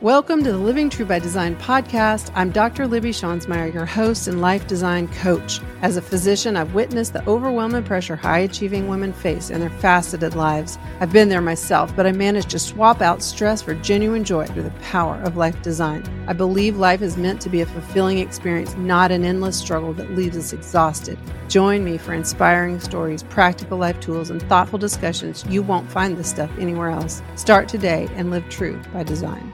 Welcome 0.00 0.44
to 0.44 0.52
the 0.52 0.58
Living 0.58 0.90
True 0.90 1.06
by 1.06 1.18
Design 1.18 1.56
podcast. 1.56 2.30
I'm 2.36 2.50
Dr. 2.50 2.86
Libby 2.86 3.10
Schanzmeyer, 3.10 3.74
your 3.74 3.84
host 3.84 4.28
and 4.28 4.40
life 4.40 4.64
design 4.68 5.08
coach. 5.08 5.60
As 5.82 5.96
a 5.96 6.02
physician, 6.02 6.56
I've 6.56 6.72
witnessed 6.72 7.14
the 7.14 7.28
overwhelming 7.28 7.82
pressure 7.82 8.14
high 8.14 8.38
achieving 8.38 8.86
women 8.86 9.12
face 9.12 9.50
in 9.50 9.58
their 9.58 9.70
faceted 9.70 10.36
lives. 10.36 10.78
I've 11.00 11.12
been 11.12 11.28
there 11.28 11.40
myself, 11.40 11.96
but 11.96 12.06
I 12.06 12.12
managed 12.12 12.50
to 12.50 12.60
swap 12.60 13.02
out 13.02 13.24
stress 13.24 13.60
for 13.60 13.74
genuine 13.74 14.22
joy 14.22 14.46
through 14.46 14.62
the 14.62 14.82
power 14.82 15.20
of 15.22 15.36
life 15.36 15.60
design. 15.62 16.04
I 16.28 16.32
believe 16.32 16.76
life 16.76 17.02
is 17.02 17.16
meant 17.16 17.40
to 17.40 17.48
be 17.48 17.62
a 17.62 17.66
fulfilling 17.66 18.18
experience, 18.18 18.76
not 18.76 19.10
an 19.10 19.24
endless 19.24 19.58
struggle 19.58 19.94
that 19.94 20.14
leaves 20.14 20.36
us 20.36 20.52
exhausted. 20.52 21.18
Join 21.48 21.82
me 21.82 21.98
for 21.98 22.14
inspiring 22.14 22.78
stories, 22.78 23.24
practical 23.24 23.78
life 23.78 23.98
tools, 23.98 24.30
and 24.30 24.40
thoughtful 24.42 24.78
discussions. 24.78 25.44
You 25.48 25.62
won't 25.62 25.90
find 25.90 26.16
this 26.16 26.30
stuff 26.30 26.52
anywhere 26.56 26.90
else. 26.90 27.20
Start 27.34 27.68
today 27.68 28.08
and 28.14 28.30
live 28.30 28.48
true 28.48 28.80
by 28.92 29.02
design. 29.02 29.52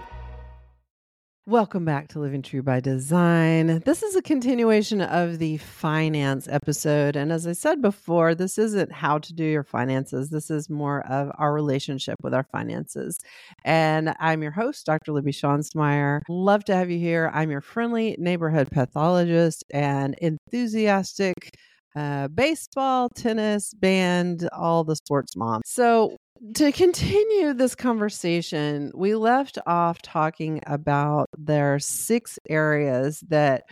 Welcome 1.46 1.84
back 1.84 2.08
to 2.08 2.20
Living 2.20 2.40
True 2.40 2.62
by 2.62 2.80
Design. 2.80 3.80
This 3.80 4.02
is 4.02 4.16
a 4.16 4.22
continuation 4.22 5.02
of 5.02 5.38
the 5.38 5.58
finance 5.58 6.48
episode. 6.48 7.16
And 7.16 7.30
as 7.30 7.46
I 7.46 7.52
said 7.52 7.82
before, 7.82 8.34
this 8.34 8.56
isn't 8.56 8.90
how 8.90 9.18
to 9.18 9.34
do 9.34 9.44
your 9.44 9.62
finances. 9.62 10.30
This 10.30 10.48
is 10.50 10.70
more 10.70 11.06
of 11.06 11.30
our 11.36 11.52
relationship 11.52 12.16
with 12.22 12.32
our 12.32 12.44
finances. 12.44 13.20
And 13.62 14.14
I'm 14.20 14.42
your 14.42 14.52
host, 14.52 14.86
Dr. 14.86 15.12
Libby 15.12 15.32
Schanzmeyer. 15.32 16.22
Love 16.30 16.64
to 16.64 16.74
have 16.74 16.90
you 16.90 16.98
here. 16.98 17.30
I'm 17.34 17.50
your 17.50 17.60
friendly 17.60 18.16
neighborhood 18.18 18.70
pathologist 18.70 19.64
and 19.70 20.14
enthusiastic 20.22 21.58
uh, 21.96 22.28
baseball, 22.28 23.08
tennis, 23.08 23.72
band, 23.74 24.48
all 24.52 24.84
the 24.84 24.96
sports 24.96 25.36
mom. 25.36 25.62
So, 25.64 26.16
to 26.54 26.72
continue 26.72 27.54
this 27.54 27.74
conversation, 27.74 28.90
we 28.94 29.14
left 29.14 29.58
off 29.66 30.02
talking 30.02 30.60
about 30.66 31.26
there 31.38 31.74
are 31.74 31.78
six 31.78 32.38
areas 32.48 33.22
that 33.28 33.62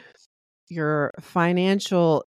your 0.69 1.13
financial 1.21 2.25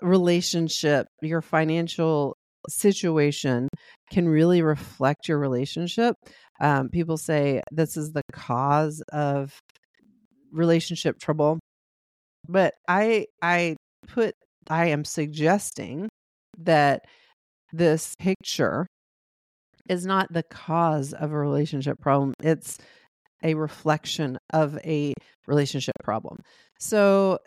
relationship, 0.00 1.08
your 1.20 1.42
financial 1.42 2.36
situation 2.68 3.68
can 4.10 4.28
really 4.28 4.62
reflect 4.62 5.28
your 5.28 5.38
relationship. 5.38 6.14
Um, 6.60 6.88
people 6.88 7.16
say 7.16 7.62
this 7.70 7.96
is 7.96 8.12
the 8.12 8.22
cause 8.32 9.02
of 9.12 9.58
relationship 10.52 11.18
trouble, 11.18 11.58
but 12.48 12.74
I 12.88 13.26
I 13.42 13.76
put 14.06 14.34
I 14.68 14.86
am 14.86 15.04
suggesting 15.04 16.08
that 16.58 17.04
this 17.72 18.14
picture 18.18 18.86
is 19.88 20.04
not 20.04 20.32
the 20.32 20.42
cause 20.42 21.12
of 21.12 21.32
a 21.32 21.38
relationship 21.38 21.98
problem. 22.00 22.34
It's 22.42 22.78
a 23.42 23.54
reflection 23.54 24.38
of 24.52 24.78
a 24.84 25.14
relationship 25.46 25.94
problem. 26.02 26.38
So 26.78 27.38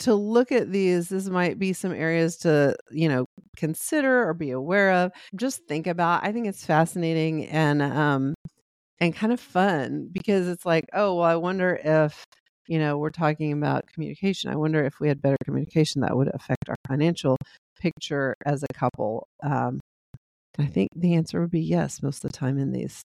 to 0.00 0.14
look 0.14 0.52
at 0.52 0.70
these, 0.70 1.08
this 1.08 1.28
might 1.28 1.58
be 1.58 1.72
some 1.72 1.92
areas 1.92 2.36
to, 2.38 2.76
you 2.90 3.08
know, 3.08 3.26
consider 3.56 4.28
or 4.28 4.34
be 4.34 4.50
aware 4.50 4.92
of. 4.92 5.12
Just 5.34 5.62
think 5.66 5.86
about. 5.86 6.24
I 6.24 6.32
think 6.32 6.46
it's 6.46 6.64
fascinating 6.64 7.46
and 7.46 7.82
um 7.82 8.34
and 9.00 9.14
kind 9.14 9.32
of 9.32 9.40
fun 9.40 10.08
because 10.12 10.48
it's 10.48 10.66
like, 10.66 10.84
oh, 10.92 11.16
well, 11.16 11.24
I 11.24 11.36
wonder 11.36 11.78
if 11.82 12.24
you 12.68 12.78
know, 12.78 12.98
we're 12.98 13.10
talking 13.10 13.52
about 13.52 13.86
communication. 13.86 14.50
I 14.50 14.56
wonder 14.56 14.84
if 14.84 15.00
we 15.00 15.08
had 15.08 15.22
better 15.22 15.38
communication 15.44 16.02
that 16.02 16.16
would 16.16 16.28
affect 16.34 16.68
our 16.68 16.76
financial 16.86 17.36
picture 17.80 18.36
as 18.44 18.62
a 18.62 18.72
couple. 18.74 19.26
Um, 19.42 19.80
I 20.58 20.66
think 20.66 20.90
the 20.94 21.14
answer 21.14 21.40
would 21.40 21.50
be 21.50 21.62
yes 21.62 22.02
most 22.02 22.24
of 22.24 22.30
the 22.30 22.36
time 22.36 22.58
in 22.58 22.72
these. 22.72 23.02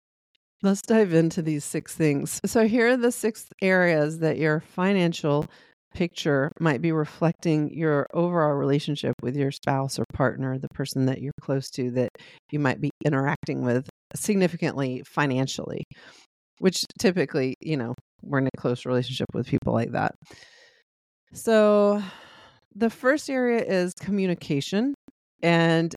Let's 0.61 0.81
dive 0.81 1.14
into 1.14 1.41
these 1.41 1.64
six 1.64 1.95
things. 1.95 2.39
So, 2.45 2.67
here 2.67 2.89
are 2.89 2.97
the 2.97 3.11
six 3.11 3.45
areas 3.61 4.19
that 4.19 4.38
your 4.38 4.59
financial 4.59 5.45
picture 5.94 6.52
might 6.59 6.81
be 6.81 6.92
reflecting 6.92 7.73
your 7.73 8.08
overall 8.14 8.53
relationship 8.53 9.16
with 9.21 9.36
your 9.36 9.52
spouse 9.52 9.97
or 9.97 10.05
partner, 10.14 10.58
the 10.58 10.67
person 10.70 11.05
that 11.05 11.21
you're 11.21 11.31
close 11.42 11.70
to 11.71 11.92
that 11.92 12.10
you 12.52 12.60
might 12.60 12.81
be 12.81 12.92
interacting 13.05 13.64
with 13.64 13.87
significantly 14.15 15.04
financially, 15.05 15.83
which 16.60 16.86
typically, 16.99 17.55
you 17.61 17.77
know, 17.77 17.95
we're 18.22 18.39
in 18.39 18.48
a 18.48 18.58
close 18.58 18.86
relationship 18.86 19.28
with 19.33 19.48
people 19.48 19.73
like 19.73 19.92
that. 19.92 20.16
So, 21.33 22.02
the 22.76 22.89
first 22.89 23.30
area 23.30 23.64
is 23.64 23.94
communication. 23.94 24.94
And 25.42 25.94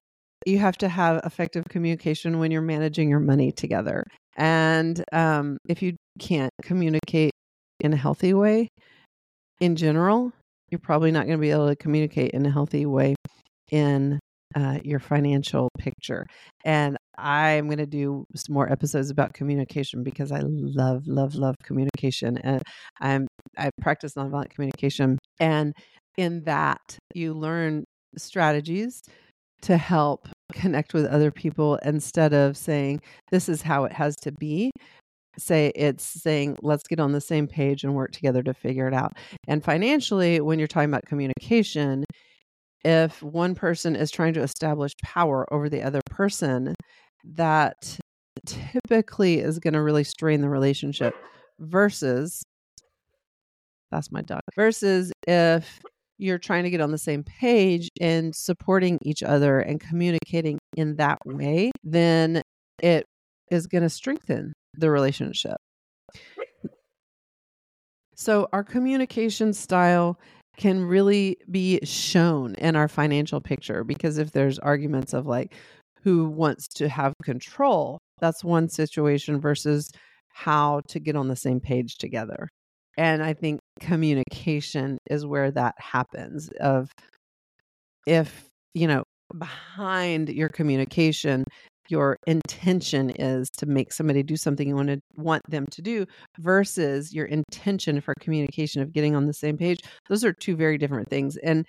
you 0.47 0.59
have 0.59 0.79
to 0.79 0.89
have 0.89 1.21
effective 1.25 1.65
communication 1.69 2.39
when 2.39 2.51
you're 2.51 2.63
managing 2.63 3.09
your 3.09 3.21
money 3.21 3.53
together. 3.53 4.05
And 4.37 5.05
um, 5.13 5.59
if 5.69 5.83
you 5.83 5.97
can't 6.19 6.53
communicate 6.63 7.33
in 7.81 7.93
a 7.93 7.97
healthy 7.97 8.33
way 8.33 8.69
in 9.61 9.77
general, 9.77 10.33
you're 10.71 10.79
probably 10.79 11.11
not 11.11 11.27
going 11.27 11.39
to 11.39 11.41
be 11.41 11.51
able 11.51 11.69
to 11.69 11.77
communicate 11.77 12.31
in 12.31 12.47
a 12.47 12.51
healthy 12.51 12.87
way 12.87 13.15
in 13.71 14.19
uh, 14.55 14.79
your 14.83 14.99
financial 14.99 15.69
picture. 15.79 16.27
And 16.65 16.97
I'm 17.21 17.67
going 17.67 17.79
to 17.79 17.87
do 17.87 18.25
some 18.35 18.55
more 18.55 18.71
episodes 18.71 19.11
about 19.11 19.35
communication 19.35 20.03
because 20.03 20.33
I 20.33 20.41
love, 20.43 21.07
love, 21.07 21.35
love 21.35 21.57
communication. 21.63 22.39
And 22.39 22.63
I'm 23.01 23.27
I 23.59 23.71
practice 23.81 24.15
nonviolent 24.15 24.51
communication, 24.51 25.19
and 25.39 25.75
in 26.17 26.45
that 26.45 26.99
you 27.15 27.35
learn 27.35 27.85
strategies 28.17 29.03
to 29.63 29.77
help 29.77 30.29
connect 30.53 30.95
with 30.95 31.07
other 31.07 31.31
people 31.31 31.77
instead 31.85 32.33
of 32.33 32.57
saying 32.57 33.01
this 33.31 33.49
is 33.49 33.63
how 33.63 33.85
it 33.85 33.93
has 33.93 34.17
to 34.17 34.33
be 34.33 34.71
say 35.39 35.71
it's 35.75 36.05
saying 36.05 36.57
let's 36.63 36.83
get 36.89 36.99
on 36.99 37.13
the 37.13 37.21
same 37.21 37.47
page 37.47 37.85
and 37.85 37.95
work 37.95 38.11
together 38.11 38.43
to 38.43 38.53
figure 38.53 38.89
it 38.89 38.95
out 38.95 39.13
and 39.47 39.65
financially 39.65 40.41
when 40.41 40.59
you're 40.59 40.69
talking 40.69 40.91
about 40.91 41.05
communication 41.07 42.05
if 42.85 43.23
one 43.23 43.55
person 43.55 43.95
is 43.95 44.11
trying 44.11 44.33
to 44.33 44.43
establish 44.43 44.93
power 45.03 45.47
over 45.53 45.69
the 45.69 45.83
other 45.83 46.01
person 46.11 46.75
that 47.25 47.99
typically 48.47 49.39
is 49.39 49.59
going 49.59 49.75
to 49.75 49.83
really 49.83 50.05
strain 50.05 50.41
the 50.41 50.49
relationship 50.49 51.15
versus 51.59 52.43
that's 53.91 54.13
my 54.13 54.23
dog 54.23 54.41
versus 54.55 55.13
if 55.27 55.81
you're 56.19 56.39
trying 56.39 56.65
to 56.65 56.71
get 56.71 56.81
on 56.81 56.93
the 56.93 56.99
same 56.99 57.25
page 57.25 57.89
and 58.01 58.35
supporting 58.35 58.99
each 59.03 59.23
other 59.23 59.59
and 59.61 59.81
communicating 59.81 60.59
in 60.77 60.97
that 60.97 61.19
way, 61.25 61.71
then 61.83 62.43
it 62.83 63.07
is 63.51 63.67
going 63.67 63.83
to 63.83 63.89
strengthen 63.89 64.53
the 64.77 64.91
relationship. 64.91 65.57
So, 68.15 68.49
our 68.53 68.63
communication 68.63 69.55
style 69.55 70.19
can 70.59 70.85
really 70.85 71.39
be 71.51 71.81
shown 71.85 72.55
in 72.57 72.77
our 72.77 72.87
financial 72.87 73.41
picture 73.41 73.83
because 73.83 74.19
if 74.19 74.33
there's 74.33 74.59
arguments 74.59 75.15
of 75.15 75.27
like 75.27 75.55
who 76.03 76.28
wants 76.28 76.69
to 76.69 76.88
have 76.88 77.15
control, 77.22 77.99
that's 78.21 78.44
one 78.44 78.69
situation 78.69 79.41
versus 79.41 79.91
how 80.28 80.81
to 80.88 81.00
get 81.00 81.16
on 81.16 81.28
the 81.28 81.37
same 81.37 81.61
page 81.61 81.97
together. 81.97 82.49
And 82.97 83.22
I 83.22 83.34
think 83.34 83.61
communication 83.81 84.99
is 85.10 85.27
where 85.27 85.50
that 85.50 85.75
happens 85.78 86.50
of 86.60 86.91
if, 88.06 88.47
you 88.75 88.87
know, 88.87 89.05
behind 89.39 90.28
your 90.28 90.49
communication 90.49 91.44
your 91.91 92.16
intention 92.27 93.10
is 93.10 93.50
to 93.50 93.66
make 93.66 93.93
somebody 93.93 94.22
do 94.22 94.37
something 94.37 94.69
you 94.69 94.77
want 94.77 94.89
to 94.89 95.00
want 95.16 95.43
them 95.49 95.66
to 95.72 95.83
do 95.83 96.06
versus 96.39 97.12
your 97.12 97.27
intention 97.27 98.00
for 98.00 98.15
communication 98.21 98.81
of 98.81 98.93
getting 98.93 99.16
on 99.16 99.27
the 99.27 99.33
same 99.33 99.56
page 99.56 99.81
those 100.09 100.25
are 100.25 100.33
two 100.33 100.56
very 100.56 100.78
different 100.78 101.09
things 101.09 101.37
and 101.39 101.66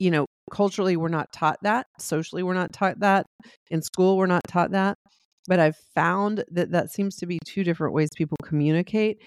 you 0.00 0.10
know 0.10 0.26
culturally 0.50 0.96
we're 0.96 1.08
not 1.08 1.32
taught 1.32 1.58
that 1.62 1.86
socially 2.00 2.42
we're 2.42 2.54
not 2.54 2.72
taught 2.72 2.98
that 2.98 3.24
in 3.70 3.80
school 3.80 4.16
we're 4.16 4.26
not 4.26 4.42
taught 4.48 4.72
that 4.72 4.98
but 5.46 5.60
i've 5.60 5.76
found 5.94 6.42
that 6.50 6.72
that 6.72 6.90
seems 6.90 7.14
to 7.14 7.26
be 7.26 7.38
two 7.46 7.62
different 7.62 7.94
ways 7.94 8.08
people 8.16 8.36
communicate 8.42 9.18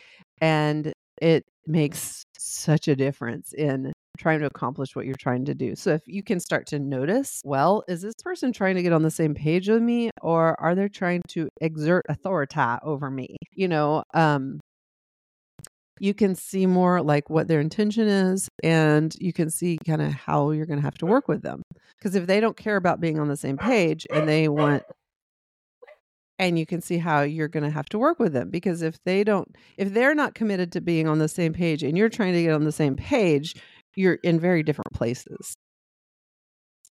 and 0.41 0.91
it 1.21 1.45
makes 1.65 2.25
such 2.37 2.89
a 2.89 2.95
difference 2.95 3.53
in 3.53 3.93
trying 4.17 4.39
to 4.39 4.45
accomplish 4.45 4.95
what 4.95 5.05
you're 5.05 5.15
trying 5.15 5.45
to 5.45 5.55
do. 5.55 5.75
So 5.75 5.91
if 5.93 6.01
you 6.05 6.21
can 6.23 6.39
start 6.39 6.67
to 6.67 6.79
notice, 6.79 7.41
well, 7.43 7.83
is 7.87 8.01
this 8.01 8.13
person 8.23 8.51
trying 8.51 8.75
to 8.75 8.83
get 8.83 8.93
on 8.93 9.01
the 9.01 9.11
same 9.11 9.33
page 9.33 9.69
with 9.69 9.81
me 9.81 10.11
or 10.21 10.59
are 10.61 10.75
they 10.75 10.87
trying 10.87 11.21
to 11.29 11.49
exert 11.61 12.05
authority 12.09 12.59
over 12.83 13.09
me? 13.09 13.37
You 13.53 13.67
know, 13.67 14.03
um 14.13 14.59
you 15.99 16.13
can 16.13 16.35
see 16.35 16.65
more 16.65 17.01
like 17.01 17.29
what 17.29 17.47
their 17.47 17.59
intention 17.59 18.07
is 18.07 18.49
and 18.63 19.15
you 19.19 19.31
can 19.31 19.49
see 19.49 19.77
kind 19.85 20.01
of 20.01 20.13
how 20.13 20.51
you're 20.51 20.65
going 20.65 20.79
to 20.79 20.85
have 20.85 20.97
to 20.97 21.05
work 21.05 21.27
with 21.27 21.41
them. 21.41 21.61
Because 21.97 22.15
if 22.15 22.27
they 22.27 22.39
don't 22.39 22.57
care 22.57 22.75
about 22.75 22.99
being 22.99 23.19
on 23.19 23.27
the 23.27 23.37
same 23.37 23.57
page 23.57 24.05
and 24.09 24.27
they 24.27 24.47
want 24.47 24.83
and 26.39 26.57
you 26.57 26.65
can 26.65 26.81
see 26.81 26.97
how 26.97 27.21
you're 27.21 27.47
going 27.47 27.63
to 27.63 27.69
have 27.69 27.87
to 27.89 27.99
work 27.99 28.19
with 28.19 28.33
them 28.33 28.49
because 28.49 28.81
if 28.81 29.01
they 29.03 29.23
don't 29.23 29.55
if 29.77 29.93
they're 29.93 30.15
not 30.15 30.33
committed 30.33 30.71
to 30.71 30.81
being 30.81 31.07
on 31.07 31.19
the 31.19 31.27
same 31.27 31.53
page 31.53 31.83
and 31.83 31.97
you're 31.97 32.09
trying 32.09 32.33
to 32.33 32.41
get 32.41 32.53
on 32.53 32.63
the 32.63 32.71
same 32.71 32.95
page 32.95 33.55
you're 33.95 34.15
in 34.23 34.39
very 34.39 34.63
different 34.63 34.91
places 34.93 35.53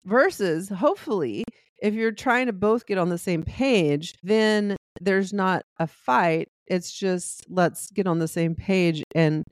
versus 0.04 0.68
hopefully 0.68 1.44
if 1.82 1.92
you're 1.94 2.12
trying 2.12 2.46
to 2.46 2.52
both 2.52 2.86
get 2.86 2.98
on 2.98 3.08
the 3.08 3.18
same 3.18 3.42
page 3.42 4.14
then 4.22 4.76
there's 5.00 5.32
not 5.32 5.64
a 5.78 5.86
fight 5.86 6.48
it's 6.72 6.90
just 6.90 7.44
let's 7.50 7.90
get 7.90 8.06
on 8.06 8.18
the 8.18 8.28
same 8.28 8.54
page 8.54 9.02
and 9.14 9.44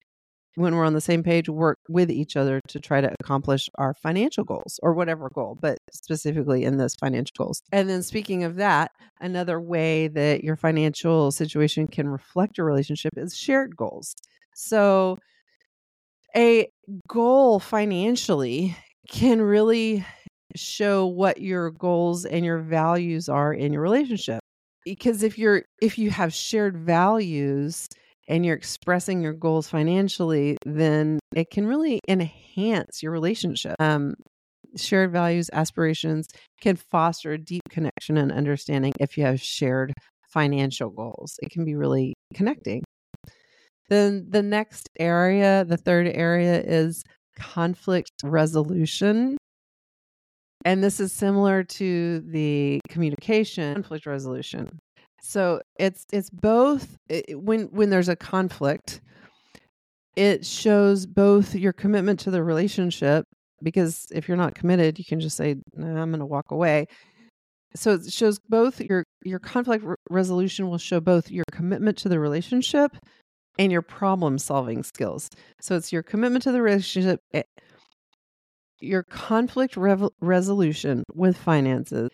when 0.57 0.75
we're 0.75 0.85
on 0.85 0.95
the 0.95 1.01
same 1.01 1.23
page, 1.23 1.49
work 1.49 1.79
with 1.89 2.11
each 2.11 2.37
other 2.37 2.61
to 2.69 2.81
try 2.81 3.01
to 3.01 3.15
accomplish 3.21 3.69
our 3.77 3.95
financial 3.95 4.43
goals 4.45 4.81
or 4.83 4.93
whatever 4.93 5.31
goal, 5.33 5.57
but 5.61 5.79
specifically 5.93 6.65
in 6.65 6.77
those 6.77 6.95
financial 6.97 7.33
goals. 7.39 7.63
And 7.73 7.89
then, 7.89 8.03
speaking 8.03 8.43
of 8.43 8.57
that, 8.57 8.91
another 9.21 9.61
way 9.61 10.09
that 10.09 10.43
your 10.43 10.57
financial 10.57 11.31
situation 11.31 11.87
can 11.87 12.09
reflect 12.09 12.59
your 12.59 12.67
relationship 12.67 13.13
is 13.17 13.37
shared 13.37 13.77
goals. 13.77 14.15
So, 14.55 15.19
a 16.37 16.69
goal 17.09 17.61
financially 17.61 18.77
can 19.09 19.41
really 19.41 20.05
show 20.57 21.07
what 21.07 21.41
your 21.41 21.71
goals 21.71 22.25
and 22.25 22.45
your 22.45 22.59
values 22.59 23.29
are 23.29 23.55
in 23.55 23.73
your 23.73 23.83
relationship 23.83 24.40
because 24.85 25.23
if 25.23 25.39
you're 25.39 25.65
if 25.81 25.99
you 25.99 26.11
have 26.11 26.33
shared 26.33 26.77
values 26.77 27.89
and 28.29 28.47
you're 28.47 28.57
expressing 28.57 29.21
your 29.21 29.33
goals 29.33 29.69
financially, 29.69 30.57
then 30.65 31.19
it 31.35 31.51
can 31.51 31.67
really 31.67 32.01
enhance 32.09 33.03
your 33.03 33.13
relationship. 33.13 33.75
Um, 33.81 34.15
shared 34.77 35.11
values, 35.11 35.51
aspirations 35.53 36.29
can 36.61 36.77
foster 36.77 37.33
a 37.33 37.39
deep 37.39 37.63
connection 37.71 38.17
and 38.17 38.31
understanding 38.31 38.93
if 39.01 39.19
you 39.19 39.25
have 39.25 39.41
shared 39.41 39.93
financial 40.29 40.91
goals. 40.91 41.35
It 41.43 41.51
can 41.51 41.65
be 41.65 41.75
really 41.75 42.15
connecting. 42.35 42.85
Then 43.89 44.27
the 44.31 44.43
next 44.43 44.89
area, 44.99 45.65
the 45.65 45.77
third 45.77 46.07
area 46.07 46.63
is 46.63 47.03
conflict 47.37 48.13
resolution. 48.23 49.37
And 50.65 50.85
this 50.85 51.01
is 51.01 51.13
similar 51.13 51.65
to 51.65 52.21
the 52.21 52.81
communication 52.89 53.75
conflict 53.75 54.07
resolution. 54.07 54.79
So 55.23 55.61
it's 55.79 56.07
it's 56.13 56.31
both 56.31 56.97
it, 57.09 57.41
when 57.41 57.65
when 57.67 57.91
there's 57.91 58.09
a 58.09 58.17
conflict, 58.17 59.01
it 60.17 60.45
shows 60.45 61.07
both 61.07 61.55
your 61.55 61.73
commitment 61.73 62.21
to 62.21 62.31
the 62.31 62.43
relationship 62.43 63.27
because 63.63 64.07
if 64.13 64.29
you're 64.29 64.37
not 64.37 64.55
committed, 64.55 64.99
you 64.99 65.05
can 65.05 65.21
just 65.21 65.37
say 65.37 65.57
nah, 65.75 66.03
I'm 66.03 66.11
going 66.11 66.21
to 66.21 66.27
walk 66.27 66.51
away. 66.51 66.87
So 67.75 67.93
it 67.93 68.13
shows 68.13 68.39
both 68.39 68.81
your 68.81 69.05
your 69.25 69.39
conflict 69.39 69.85
re- 69.85 69.97
resolution 70.11 70.69
will 70.69 70.79
show 70.79 71.01
both 71.01 71.31
your 71.31 71.45
commitment 71.53 71.97
to 71.99 72.09
the 72.09 72.19
relationship 72.19 72.97
and 73.59 73.71
your 73.71 73.83
problem 73.83 74.39
solving 74.39 74.83
skills. 74.83 75.29
So 75.61 75.77
it's 75.77 75.93
your 75.93 76.03
commitment 76.03 76.43
to 76.45 76.53
the 76.53 76.63
relationship 76.63 77.21
your 78.81 79.03
conflict 79.03 79.77
resolution 79.77 81.05
with 81.15 81.37
finances 81.37 82.11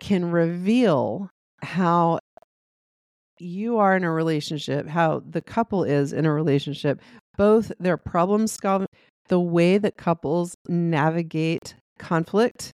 can 0.00 0.30
reveal 0.30 1.30
how 1.62 2.18
you 3.38 3.78
are 3.78 3.96
in 3.96 4.04
a 4.04 4.10
relationship, 4.10 4.88
how 4.88 5.22
the 5.28 5.40
couple 5.40 5.84
is 5.84 6.12
in 6.12 6.24
a 6.24 6.32
relationship, 6.32 7.00
both 7.36 7.72
their 7.80 7.96
problem 7.96 8.46
solving, 8.46 8.86
the 9.28 9.40
way 9.40 9.78
that 9.78 9.96
couples 9.96 10.54
navigate 10.68 11.74
conflict 11.98 12.72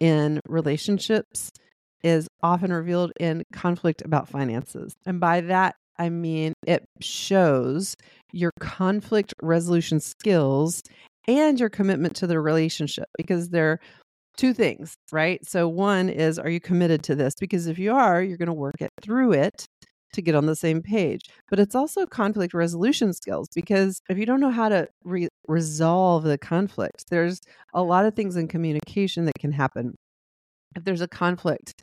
in 0.00 0.40
relationships 0.48 1.50
is 2.02 2.26
often 2.42 2.72
revealed 2.72 3.12
in 3.20 3.42
conflict 3.52 4.02
about 4.02 4.28
finances. 4.28 4.94
And 5.04 5.20
by 5.20 5.42
that, 5.42 5.76
I 5.98 6.08
mean 6.08 6.54
it 6.66 6.84
shows 7.00 7.94
your 8.32 8.52
conflict 8.58 9.34
resolution 9.42 10.00
skills 10.00 10.82
and 11.26 11.58
your 11.58 11.68
commitment 11.68 12.16
to 12.16 12.26
the 12.26 12.40
relationship 12.40 13.06
because 13.16 13.50
they're 13.50 13.78
two 14.36 14.54
things, 14.54 14.94
right? 15.12 15.44
So, 15.46 15.68
one 15.68 16.08
is, 16.08 16.38
are 16.38 16.48
you 16.48 16.60
committed 16.60 17.02
to 17.04 17.14
this? 17.14 17.34
Because 17.38 17.66
if 17.66 17.78
you 17.78 17.92
are, 17.92 18.22
you're 18.22 18.38
going 18.38 18.46
to 18.46 18.52
work 18.52 18.80
it 18.80 18.90
through 19.02 19.32
it 19.32 19.66
to 20.12 20.22
get 20.22 20.34
on 20.34 20.46
the 20.46 20.56
same 20.56 20.82
page. 20.82 21.22
But 21.48 21.60
it's 21.60 21.74
also 21.74 22.06
conflict 22.06 22.54
resolution 22.54 23.12
skills 23.12 23.48
because 23.54 24.00
if 24.08 24.18
you 24.18 24.26
don't 24.26 24.40
know 24.40 24.50
how 24.50 24.68
to 24.68 24.88
re- 25.04 25.28
resolve 25.46 26.24
the 26.24 26.38
conflict, 26.38 27.04
there's 27.10 27.40
a 27.74 27.82
lot 27.82 28.06
of 28.06 28.14
things 28.14 28.36
in 28.36 28.48
communication 28.48 29.26
that 29.26 29.38
can 29.38 29.52
happen. 29.52 29.94
If 30.76 30.84
there's 30.84 31.00
a 31.00 31.08
conflict, 31.08 31.74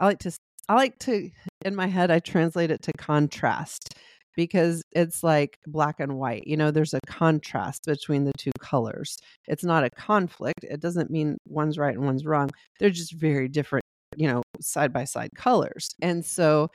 I 0.00 0.06
like 0.06 0.18
to 0.20 0.32
I 0.68 0.74
like 0.74 0.98
to 1.00 1.30
in 1.64 1.74
my 1.74 1.86
head 1.86 2.10
I 2.10 2.20
translate 2.20 2.70
it 2.70 2.82
to 2.82 2.92
contrast 2.92 3.94
because 4.36 4.82
it's 4.92 5.22
like 5.22 5.58
black 5.66 6.00
and 6.00 6.18
white. 6.18 6.46
You 6.46 6.56
know, 6.56 6.70
there's 6.70 6.94
a 6.94 7.00
contrast 7.06 7.84
between 7.86 8.24
the 8.24 8.32
two 8.38 8.52
colors. 8.60 9.18
It's 9.46 9.64
not 9.64 9.84
a 9.84 9.90
conflict. 9.90 10.64
It 10.64 10.80
doesn't 10.80 11.10
mean 11.10 11.38
one's 11.46 11.78
right 11.78 11.94
and 11.94 12.04
one's 12.04 12.24
wrong. 12.24 12.50
They're 12.78 12.90
just 12.90 13.12
very 13.12 13.48
different, 13.48 13.84
you 14.16 14.28
know, 14.28 14.42
side 14.60 14.92
by 14.92 15.04
side 15.04 15.30
colors. 15.36 15.90
And 16.00 16.24
so 16.24 16.68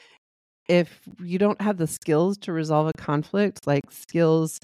if 0.67 1.01
you 1.23 1.37
don't 1.37 1.61
have 1.61 1.77
the 1.77 1.87
skills 1.87 2.37
to 2.39 2.51
resolve 2.51 2.87
a 2.87 3.01
conflict, 3.01 3.65
like 3.65 3.89
skills 3.91 4.59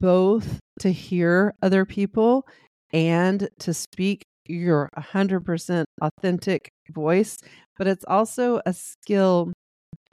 both 0.00 0.58
to 0.80 0.92
hear 0.92 1.54
other 1.62 1.84
people 1.84 2.46
and 2.92 3.48
to 3.58 3.74
speak 3.74 4.22
your 4.46 4.88
100% 4.98 5.84
authentic 6.00 6.68
voice, 6.90 7.38
but 7.78 7.86
it's 7.86 8.04
also 8.06 8.60
a 8.66 8.72
skill 8.72 9.52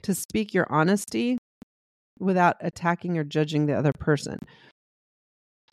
to 0.02 0.14
speak 0.14 0.54
your 0.54 0.66
honesty 0.70 1.38
without 2.20 2.56
attacking 2.60 3.18
or 3.18 3.24
judging 3.24 3.66
the 3.66 3.74
other 3.74 3.92
person. 3.98 4.38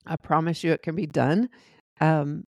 I 0.05 0.15
promise 0.15 0.63
you 0.63 0.71
it 0.71 0.81
can 0.81 0.95
be 0.95 1.05
done. 1.05 1.49
Um, 1.99 2.43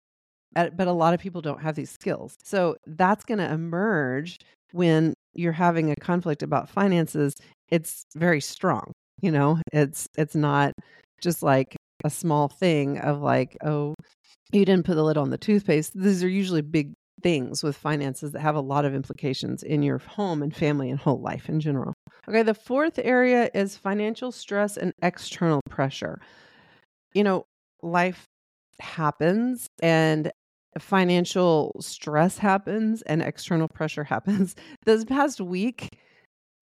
but 0.53 0.87
a 0.87 0.91
lot 0.91 1.13
of 1.13 1.19
people 1.19 1.41
don't 1.41 1.61
have 1.61 1.75
these 1.75 1.91
skills. 1.91 2.35
So 2.43 2.77
that's 2.85 3.23
going 3.25 3.37
to 3.39 3.51
emerge 3.51 4.39
when 4.71 5.13
you're 5.33 5.51
having 5.51 5.91
a 5.91 5.95
conflict 5.95 6.43
about 6.43 6.69
finances, 6.69 7.35
it's 7.69 8.03
very 8.15 8.41
strong. 8.41 8.91
You 9.21 9.31
know, 9.31 9.59
it's 9.73 10.07
it's 10.17 10.35
not 10.35 10.73
just 11.21 11.41
like 11.41 11.75
a 12.03 12.09
small 12.09 12.47
thing 12.47 12.99
of 12.99 13.21
like, 13.21 13.57
oh, 13.63 13.95
you 14.51 14.65
didn't 14.65 14.85
put 14.85 14.95
the 14.95 15.03
lid 15.03 15.17
on 15.17 15.29
the 15.29 15.37
toothpaste. 15.37 15.93
These 15.95 16.23
are 16.23 16.29
usually 16.29 16.61
big 16.61 16.93
things 17.21 17.63
with 17.63 17.75
finances 17.75 18.31
that 18.31 18.41
have 18.41 18.55
a 18.55 18.61
lot 18.61 18.85
of 18.85 18.93
implications 18.93 19.63
in 19.63 19.81
your 19.83 19.97
home 19.99 20.41
and 20.43 20.55
family 20.55 20.89
and 20.89 20.99
whole 20.99 21.19
life 21.19 21.49
in 21.49 21.59
general. 21.59 21.93
Okay, 22.27 22.43
the 22.43 22.53
fourth 22.53 22.99
area 23.03 23.49
is 23.53 23.77
financial 23.77 24.31
stress 24.31 24.77
and 24.77 24.93
external 25.01 25.61
pressure. 25.69 26.19
You 27.13 27.23
know, 27.23 27.45
life 27.81 28.25
happens 28.79 29.67
and 29.81 30.31
financial 30.77 31.75
stress 31.79 32.37
happens 32.37 33.01
and 33.03 33.21
external 33.21 33.67
pressure 33.67 34.03
happens. 34.03 34.55
This 34.85 35.03
past 35.03 35.41
week, 35.41 35.97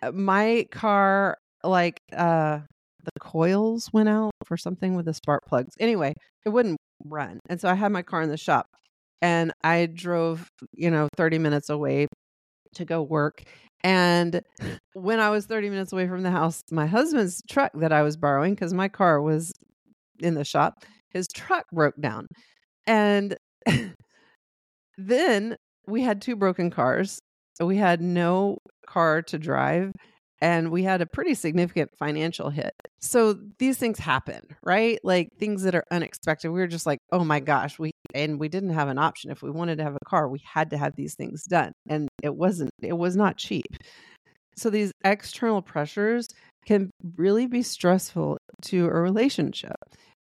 uh, 0.01 0.12
my 0.12 0.68
car, 0.72 1.38
like, 1.63 2.00
uh, 2.16 2.60
the 3.04 3.19
coils 3.19 3.92
went 3.94 4.10
out 4.10 4.31
for 4.46 4.58
something 4.58 4.96
with 4.96 5.06
the 5.06 5.13
spark 5.13 5.44
plugs. 5.46 5.75
Anyway, 5.79 6.13
it 6.46 6.50
wouldn't 6.50 6.77
run. 7.03 7.39
And 7.50 7.62
so 7.62 7.70
I 7.70 7.75
had 7.75 7.91
my 7.91 8.01
car 8.01 8.22
in 8.24 8.29
the 8.29 8.38
shop 8.38 8.68
and 9.22 9.53
I 9.63 9.88
drove, 9.88 10.48
you 10.74 10.91
know, 10.91 11.07
30 11.17 11.39
minutes 11.39 11.69
away 11.69 12.07
to 12.75 12.86
go 12.86 13.01
work. 13.01 13.43
And 13.84 14.41
when 14.93 15.19
I 15.19 15.29
was 15.29 15.45
30 15.45 15.69
minutes 15.69 15.93
away 15.93 16.07
from 16.07 16.24
the 16.24 16.31
house, 16.31 16.62
my 16.72 16.86
husband's 16.86 17.41
truck 17.50 17.72
that 17.75 17.91
I 17.91 18.01
was 18.01 18.17
borrowing, 18.17 18.55
because 18.55 18.74
my 18.74 18.88
car 18.88 19.22
was 19.22 19.51
in 20.19 20.34
the 20.36 20.45
shop, 20.45 20.84
his 21.10 21.27
truck 21.27 21.65
broke 21.72 22.00
down. 22.00 22.27
And 22.88 23.38
then 24.98 25.55
we 25.88 26.01
had 26.01 26.22
two 26.22 26.36
broken 26.36 26.69
cars. 26.69 27.19
So 27.53 27.65
we 27.65 27.77
had 27.77 28.01
no 28.01 28.57
car 28.86 29.22
to 29.24 29.38
drive 29.38 29.91
and 30.46 30.70
we 30.70 30.84
had 30.84 31.02
a 31.02 31.08
pretty 31.08 31.34
significant 31.34 31.90
financial 31.98 32.52
hit. 32.52 32.72
So 33.00 33.36
these 33.58 33.80
things 33.80 33.98
happen, 33.98 34.42
right? 34.64 35.00
Like 35.04 35.30
things 35.40 35.64
that 35.64 35.74
are 35.74 35.84
unexpected. 35.90 36.52
We 36.52 36.60
were 36.60 36.68
just 36.68 36.86
like, 36.86 37.00
"Oh 37.12 37.24
my 37.24 37.40
gosh, 37.40 37.80
we 37.80 37.90
and 38.14 38.40
we 38.40 38.48
didn't 38.48 38.70
have 38.70 38.88
an 38.88 39.00
option 39.00 39.32
if 39.32 39.42
we 39.42 39.50
wanted 39.50 39.78
to 39.80 39.84
have 39.84 39.96
a 39.96 40.06
car, 40.06 40.30
we 40.30 40.40
had 40.46 40.70
to 40.70 40.78
have 40.78 40.96
these 40.96 41.16
things 41.16 41.46
done." 41.46 41.72
And 41.90 42.08
it 42.22 42.36
wasn't 42.36 42.70
it 42.84 42.94
was 42.94 43.16
not 43.16 43.38
cheap. 43.38 43.66
So 44.56 44.70
these 44.70 44.92
external 45.04 45.64
pressures 45.64 46.28
can 46.68 46.92
really 47.18 47.48
be 47.48 47.64
stressful 47.64 48.38
to 48.64 48.86
a 48.86 48.94
relationship. 49.02 49.78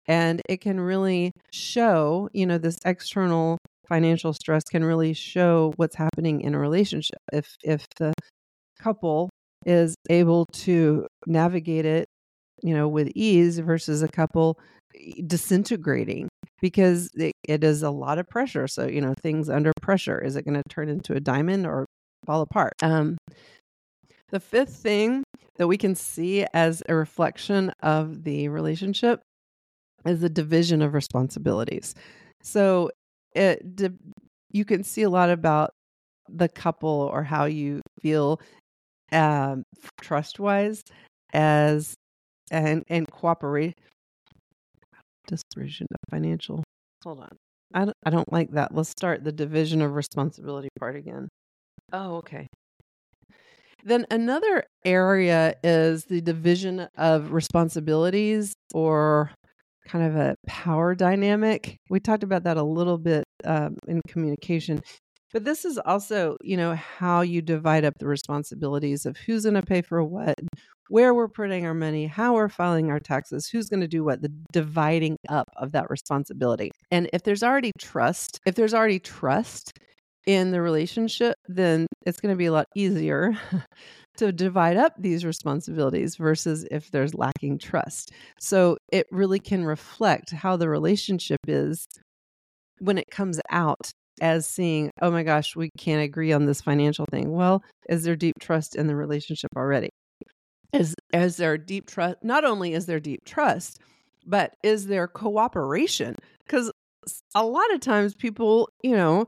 And 0.06 0.40
it 0.48 0.60
can 0.60 0.80
really 0.80 1.32
show, 1.52 2.28
you 2.32 2.46
know, 2.46 2.58
this 2.58 2.78
external 2.84 3.58
financial 3.88 4.32
stress 4.34 4.62
can 4.64 4.84
really 4.84 5.14
show 5.14 5.72
what's 5.76 5.96
happening 5.96 6.42
in 6.42 6.54
a 6.54 6.60
relationship. 6.60 7.18
If 7.32 7.56
if 7.64 7.86
the 7.98 8.12
couple 8.80 9.30
is 9.64 9.94
able 10.10 10.46
to 10.46 11.06
navigate 11.26 11.84
it, 11.84 12.08
you 12.62 12.74
know, 12.74 12.88
with 12.88 13.10
ease 13.14 13.58
versus 13.58 14.02
a 14.02 14.08
couple 14.08 14.58
disintegrating 15.26 16.28
because 16.60 17.10
it, 17.14 17.32
it 17.48 17.64
is 17.64 17.82
a 17.82 17.90
lot 17.90 18.18
of 18.18 18.28
pressure. 18.28 18.68
So, 18.68 18.86
you 18.86 19.00
know, 19.00 19.14
things 19.20 19.48
under 19.48 19.72
pressure, 19.80 20.18
is 20.18 20.36
it 20.36 20.44
going 20.44 20.60
to 20.60 20.68
turn 20.68 20.88
into 20.88 21.14
a 21.14 21.20
diamond 21.20 21.66
or 21.66 21.86
fall 22.26 22.42
apart? 22.42 22.74
Um, 22.82 23.16
the 24.30 24.40
fifth 24.40 24.76
thing 24.76 25.24
that 25.56 25.66
we 25.66 25.76
can 25.76 25.94
see 25.94 26.46
as 26.54 26.82
a 26.88 26.94
reflection 26.94 27.72
of 27.82 28.24
the 28.24 28.48
relationship 28.48 29.20
is 30.06 30.20
the 30.20 30.30
division 30.30 30.82
of 30.82 30.94
responsibilities. 30.94 31.94
So 32.42 32.90
it 33.34 33.62
you 34.50 34.64
can 34.64 34.84
see 34.84 35.02
a 35.02 35.10
lot 35.10 35.30
about 35.30 35.70
the 36.28 36.48
couple 36.48 37.10
or 37.12 37.22
how 37.22 37.44
you 37.44 37.80
feel 38.00 38.40
um, 39.12 39.62
trust 40.00 40.38
wise 40.38 40.82
as 41.32 41.94
and 42.50 42.84
and 42.88 43.10
cooperate 43.10 43.74
distribution 45.26 45.86
of 45.90 45.98
financial 46.10 46.62
hold 47.04 47.20
on. 47.20 47.36
I 47.74 47.86
don't, 47.86 47.96
I 48.04 48.10
don't 48.10 48.30
like 48.32 48.50
that. 48.52 48.74
Let's 48.74 48.90
start 48.90 49.24
the 49.24 49.32
division 49.32 49.80
of 49.80 49.94
responsibility 49.94 50.68
part 50.78 50.96
again. 50.96 51.28
Oh 51.92 52.16
okay. 52.16 52.46
Then 53.84 54.06
another 54.10 54.64
area 54.84 55.54
is 55.64 56.04
the 56.04 56.20
division 56.20 56.88
of 56.96 57.32
responsibilities 57.32 58.54
or 58.74 59.32
kind 59.88 60.04
of 60.04 60.16
a 60.16 60.36
power 60.46 60.94
dynamic. 60.94 61.76
We 61.90 61.98
talked 61.98 62.22
about 62.22 62.44
that 62.44 62.56
a 62.56 62.62
little 62.62 62.98
bit 62.98 63.24
um, 63.44 63.76
in 63.88 64.00
communication 64.06 64.82
but 65.32 65.44
this 65.44 65.64
is 65.64 65.78
also, 65.78 66.36
you 66.42 66.56
know, 66.56 66.74
how 66.74 67.22
you 67.22 67.42
divide 67.42 67.84
up 67.84 67.94
the 67.98 68.06
responsibilities 68.06 69.06
of 69.06 69.16
who's 69.16 69.44
going 69.44 69.54
to 69.54 69.62
pay 69.62 69.82
for 69.82 70.04
what, 70.04 70.34
where 70.88 71.14
we're 71.14 71.28
putting 71.28 71.64
our 71.64 71.74
money, 71.74 72.06
how 72.06 72.34
we're 72.34 72.48
filing 72.48 72.90
our 72.90 73.00
taxes, 73.00 73.48
who's 73.48 73.68
going 73.68 73.80
to 73.80 73.88
do 73.88 74.04
what, 74.04 74.20
the 74.20 74.32
dividing 74.52 75.16
up 75.28 75.48
of 75.56 75.72
that 75.72 75.88
responsibility. 75.88 76.70
And 76.90 77.08
if 77.12 77.22
there's 77.22 77.42
already 77.42 77.72
trust, 77.78 78.38
if 78.44 78.54
there's 78.54 78.74
already 78.74 78.98
trust 78.98 79.72
in 80.26 80.50
the 80.50 80.60
relationship, 80.60 81.36
then 81.48 81.86
it's 82.06 82.20
going 82.20 82.32
to 82.32 82.38
be 82.38 82.46
a 82.46 82.52
lot 82.52 82.66
easier 82.76 83.36
to 84.18 84.32
divide 84.32 84.76
up 84.76 84.94
these 84.98 85.24
responsibilities 85.24 86.16
versus 86.16 86.66
if 86.70 86.90
there's 86.90 87.14
lacking 87.14 87.58
trust. 87.58 88.12
So 88.38 88.76
it 88.92 89.06
really 89.10 89.40
can 89.40 89.64
reflect 89.64 90.30
how 90.30 90.56
the 90.56 90.68
relationship 90.68 91.40
is 91.48 91.86
when 92.78 92.98
it 92.98 93.10
comes 93.10 93.40
out 93.50 93.90
as 94.22 94.46
seeing, 94.46 94.90
oh 95.02 95.10
my 95.10 95.24
gosh, 95.24 95.56
we 95.56 95.68
can't 95.76 96.02
agree 96.02 96.32
on 96.32 96.46
this 96.46 96.62
financial 96.62 97.04
thing. 97.10 97.32
Well, 97.32 97.62
is 97.88 98.04
there 98.04 98.16
deep 98.16 98.38
trust 98.40 98.76
in 98.76 98.86
the 98.86 98.96
relationship 98.96 99.50
already? 99.56 99.90
Is 100.72 100.94
is 101.12 101.36
there 101.36 101.58
deep 101.58 101.86
trust? 101.86 102.16
Not 102.22 102.44
only 102.44 102.72
is 102.72 102.86
there 102.86 103.00
deep 103.00 103.24
trust, 103.26 103.78
but 104.24 104.54
is 104.62 104.86
there 104.86 105.08
cooperation? 105.08 106.14
Because 106.46 106.70
a 107.34 107.44
lot 107.44 107.70
of 107.74 107.80
times 107.80 108.14
people, 108.14 108.70
you 108.82 108.96
know, 108.96 109.26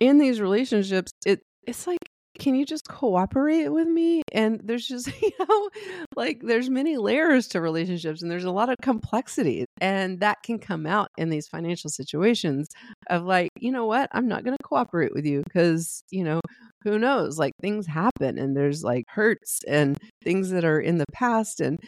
in 0.00 0.18
these 0.18 0.40
relationships, 0.40 1.10
it 1.26 1.42
it's 1.66 1.86
like 1.86 1.98
can 2.38 2.54
you 2.54 2.64
just 2.64 2.88
cooperate 2.88 3.68
with 3.68 3.88
me? 3.88 4.22
And 4.32 4.60
there's 4.62 4.86
just 4.86 5.08
you 5.22 5.30
know 5.38 5.70
like 6.16 6.40
there's 6.42 6.70
many 6.70 6.96
layers 6.96 7.48
to 7.48 7.60
relationships 7.60 8.22
and 8.22 8.30
there's 8.30 8.44
a 8.44 8.50
lot 8.50 8.68
of 8.68 8.76
complexity 8.82 9.64
and 9.80 10.20
that 10.20 10.42
can 10.42 10.58
come 10.58 10.86
out 10.86 11.08
in 11.16 11.30
these 11.30 11.48
financial 11.48 11.90
situations 11.90 12.68
of 13.10 13.24
like 13.24 13.50
you 13.58 13.72
know 13.72 13.86
what? 13.86 14.08
I'm 14.12 14.28
not 14.28 14.44
going 14.44 14.56
to 14.56 14.66
cooperate 14.66 15.14
with 15.14 15.26
you 15.26 15.42
because 15.44 16.02
you 16.10 16.24
know 16.24 16.40
who 16.84 16.98
knows? 16.98 17.38
Like 17.38 17.52
things 17.60 17.86
happen 17.86 18.38
and 18.38 18.56
there's 18.56 18.84
like 18.84 19.04
hurts 19.08 19.60
and 19.66 19.96
things 20.22 20.50
that 20.50 20.64
are 20.64 20.80
in 20.80 20.98
the 20.98 21.04
past 21.12 21.60
and 21.60 21.78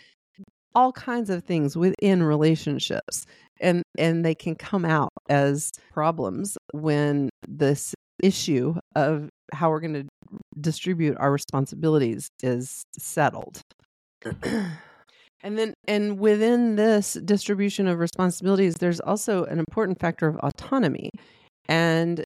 all 0.75 0.93
kinds 0.93 1.31
of 1.31 1.45
things 1.45 1.77
within 1.77 2.23
relationships. 2.23 3.27
And 3.61 3.83
and 3.99 4.25
they 4.25 4.35
can 4.35 4.55
come 4.55 4.85
out 4.85 5.11
as 5.29 5.71
problems 5.93 6.57
when 6.73 7.29
this 7.47 7.95
issue 8.23 8.75
of 8.95 9.29
how 9.53 9.71
we're 9.71 9.81
going 9.81 9.95
to 9.95 10.07
distribute 10.61 11.17
our 11.19 11.33
responsibilities 11.33 12.29
is 12.43 12.85
settled. 12.99 13.61
and 15.43 15.59
then 15.59 15.75
and 15.89 16.19
within 16.19 16.77
this 16.77 17.15
distribution 17.15 17.87
of 17.87 17.99
responsibilities 17.99 18.75
there's 18.75 19.01
also 19.01 19.45
an 19.45 19.59
important 19.59 19.99
factor 19.99 20.29
of 20.29 20.37
autonomy 20.37 21.11
and 21.69 22.25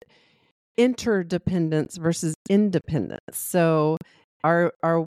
interdependence 0.76 1.96
versus 1.96 2.34
independence. 2.48 3.20
So 3.32 3.96
are 4.42 4.72
are 4.82 5.06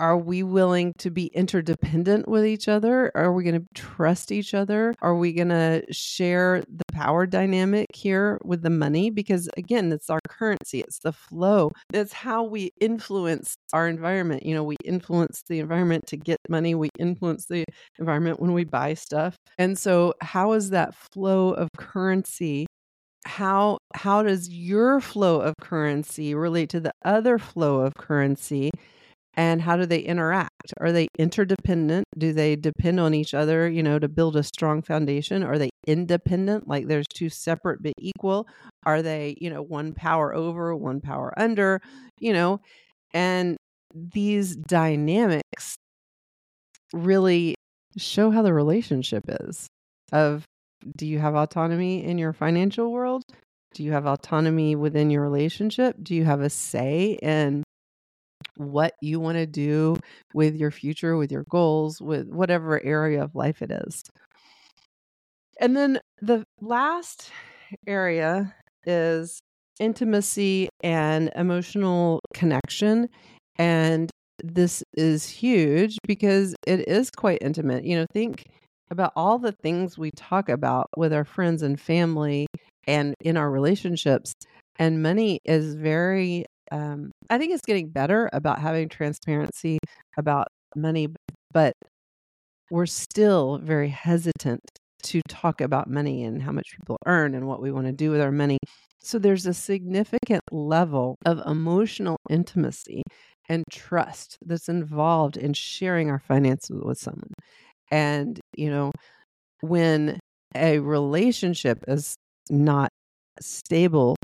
are 0.00 0.16
we 0.16 0.42
willing 0.42 0.94
to 0.96 1.10
be 1.10 1.26
interdependent 1.26 2.26
with 2.26 2.46
each 2.46 2.68
other? 2.68 3.12
Are 3.14 3.32
we 3.32 3.44
going 3.44 3.60
to 3.60 3.66
trust 3.74 4.32
each 4.32 4.54
other? 4.54 4.94
Are 5.02 5.14
we 5.14 5.34
going 5.34 5.50
to 5.50 5.84
share 5.92 6.62
the 6.62 6.84
power 6.92 7.26
dynamic 7.26 7.86
here 7.94 8.40
with 8.42 8.62
the 8.62 8.70
money? 8.70 9.10
Because 9.10 9.50
again, 9.58 9.92
it's 9.92 10.08
our 10.08 10.20
currency, 10.26 10.80
it's 10.80 11.00
the 11.00 11.12
flow. 11.12 11.70
it's 11.92 12.14
how 12.14 12.44
we 12.44 12.70
influence 12.80 13.54
our 13.74 13.88
environment. 13.88 14.46
You 14.46 14.54
know, 14.54 14.64
we 14.64 14.76
influence 14.84 15.42
the 15.46 15.58
environment 15.58 16.06
to 16.08 16.16
get 16.16 16.38
money, 16.48 16.74
we 16.74 16.88
influence 16.98 17.44
the 17.44 17.64
environment 17.98 18.40
when 18.40 18.54
we 18.54 18.64
buy 18.64 18.94
stuff. 18.94 19.36
And 19.58 19.78
so, 19.78 20.14
how 20.22 20.52
is 20.52 20.70
that 20.70 20.94
flow 21.12 21.50
of 21.52 21.68
currency 21.76 22.66
how 23.26 23.76
how 23.94 24.22
does 24.22 24.48
your 24.48 24.98
flow 24.98 25.42
of 25.42 25.52
currency 25.60 26.34
relate 26.34 26.70
to 26.70 26.80
the 26.80 26.92
other 27.04 27.38
flow 27.38 27.80
of 27.80 27.94
currency 27.94 28.70
and 29.40 29.62
how 29.62 29.74
do 29.74 29.86
they 29.86 30.00
interact? 30.00 30.74
Are 30.80 30.92
they 30.92 31.08
interdependent? 31.18 32.04
Do 32.18 32.34
they 32.34 32.56
depend 32.56 33.00
on 33.00 33.14
each 33.14 33.32
other 33.32 33.70
you 33.70 33.82
know 33.82 33.98
to 33.98 34.06
build 34.06 34.36
a 34.36 34.42
strong 34.42 34.82
foundation? 34.82 35.42
Are 35.42 35.56
they 35.56 35.70
independent 35.86 36.68
like 36.68 36.88
there's 36.88 37.06
two 37.08 37.30
separate 37.30 37.82
but 37.82 37.94
equal? 37.98 38.46
Are 38.84 39.00
they 39.00 39.38
you 39.40 39.48
know 39.48 39.62
one 39.62 39.94
power 39.94 40.34
over 40.34 40.76
one 40.76 41.00
power 41.00 41.32
under 41.38 41.80
you 42.18 42.34
know? 42.34 42.60
And 43.14 43.56
these 43.94 44.56
dynamics 44.56 45.74
really 46.92 47.54
show 47.96 48.30
how 48.30 48.42
the 48.42 48.52
relationship 48.52 49.24
is 49.26 49.68
of 50.12 50.44
do 50.98 51.06
you 51.06 51.18
have 51.18 51.34
autonomy 51.34 52.04
in 52.04 52.18
your 52.18 52.34
financial 52.34 52.92
world? 52.92 53.22
Do 53.72 53.84
you 53.84 53.92
have 53.92 54.04
autonomy 54.04 54.76
within 54.76 55.08
your 55.08 55.22
relationship? 55.22 55.96
Do 56.02 56.14
you 56.14 56.24
have 56.24 56.42
a 56.42 56.50
say 56.50 57.18
in 57.22 57.62
what 58.60 58.94
you 59.00 59.18
want 59.20 59.38
to 59.38 59.46
do 59.46 59.96
with 60.34 60.54
your 60.54 60.70
future, 60.70 61.16
with 61.16 61.32
your 61.32 61.44
goals, 61.48 62.00
with 62.00 62.28
whatever 62.28 62.82
area 62.84 63.22
of 63.22 63.34
life 63.34 63.62
it 63.62 63.70
is. 63.70 64.02
And 65.60 65.76
then 65.76 66.00
the 66.20 66.44
last 66.60 67.30
area 67.86 68.54
is 68.84 69.40
intimacy 69.78 70.68
and 70.82 71.30
emotional 71.34 72.20
connection. 72.34 73.08
And 73.56 74.10
this 74.42 74.82
is 74.94 75.28
huge 75.28 75.98
because 76.06 76.54
it 76.66 76.88
is 76.88 77.10
quite 77.10 77.38
intimate. 77.42 77.84
You 77.84 77.98
know, 77.98 78.06
think 78.12 78.44
about 78.90 79.12
all 79.16 79.38
the 79.38 79.52
things 79.52 79.98
we 79.98 80.10
talk 80.12 80.48
about 80.48 80.88
with 80.96 81.12
our 81.12 81.24
friends 81.24 81.62
and 81.62 81.80
family 81.80 82.46
and 82.86 83.14
in 83.20 83.36
our 83.36 83.50
relationships. 83.50 84.32
And 84.78 85.02
money 85.02 85.40
is 85.44 85.74
very 85.74 86.46
um, 86.70 87.10
I 87.30 87.38
think 87.38 87.52
it's 87.52 87.66
getting 87.66 87.88
better 87.88 88.28
about 88.32 88.60
having 88.60 88.88
transparency 88.88 89.78
about 90.16 90.48
money, 90.76 91.08
but 91.52 91.74
we're 92.70 92.86
still 92.86 93.58
very 93.58 93.88
hesitant 93.88 94.60
to 95.02 95.20
talk 95.28 95.60
about 95.60 95.88
money 95.88 96.24
and 96.24 96.42
how 96.42 96.52
much 96.52 96.76
people 96.78 96.98
earn 97.06 97.34
and 97.34 97.46
what 97.46 97.62
we 97.62 97.72
want 97.72 97.86
to 97.86 97.92
do 97.92 98.10
with 98.10 98.20
our 98.20 98.32
money. 98.32 98.58
So 99.02 99.18
there's 99.18 99.46
a 99.46 99.54
significant 99.54 100.42
level 100.52 101.16
of 101.24 101.40
emotional 101.46 102.18
intimacy 102.28 103.02
and 103.48 103.64
trust 103.70 104.36
that's 104.44 104.68
involved 104.68 105.36
in 105.36 105.54
sharing 105.54 106.10
our 106.10 106.20
finances 106.20 106.80
with 106.84 106.98
someone. 106.98 107.32
And, 107.90 108.38
you 108.56 108.70
know, 108.70 108.92
when 109.62 110.20
a 110.54 110.78
relationship 110.80 111.84
is 111.88 112.14
not 112.50 112.90
stable 113.40 114.16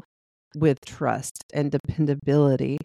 with 0.57 0.79
trust 0.85 1.45
and 1.53 1.71
dependability, 1.71 2.79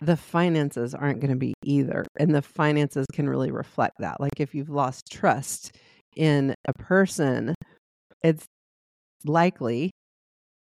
the 0.00 0.16
finances 0.16 0.94
aren't 0.94 1.20
going 1.20 1.30
to 1.30 1.36
be 1.36 1.54
either. 1.64 2.04
And 2.18 2.34
the 2.34 2.42
finances 2.42 3.06
can 3.12 3.28
really 3.28 3.50
reflect 3.50 3.94
that. 4.00 4.20
Like 4.20 4.38
if 4.40 4.54
you've 4.54 4.70
lost 4.70 5.06
trust 5.10 5.76
in 6.16 6.54
a 6.66 6.72
person, 6.74 7.54
it's 8.22 8.44
likely, 9.24 9.90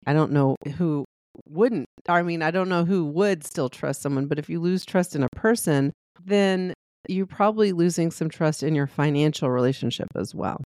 I 0.05 0.13
don't 0.13 0.31
know 0.31 0.55
who 0.77 1.05
wouldn't, 1.47 1.85
I 2.07 2.21
mean, 2.21 2.41
I 2.41 2.51
don't 2.51 2.69
know 2.69 2.85
who 2.85 3.05
would 3.05 3.45
still 3.45 3.69
trust 3.69 4.01
someone, 4.01 4.27
but 4.27 4.39
if 4.39 4.49
you 4.49 4.59
lose 4.59 4.85
trust 4.85 5.15
in 5.15 5.23
a 5.23 5.29
person, 5.35 5.93
then 6.23 6.73
you're 7.07 7.25
probably 7.25 7.71
losing 7.71 8.11
some 8.11 8.29
trust 8.29 8.61
in 8.61 8.75
your 8.75 8.87
financial 8.87 9.49
relationship 9.49 10.07
as 10.15 10.35
well. 10.35 10.61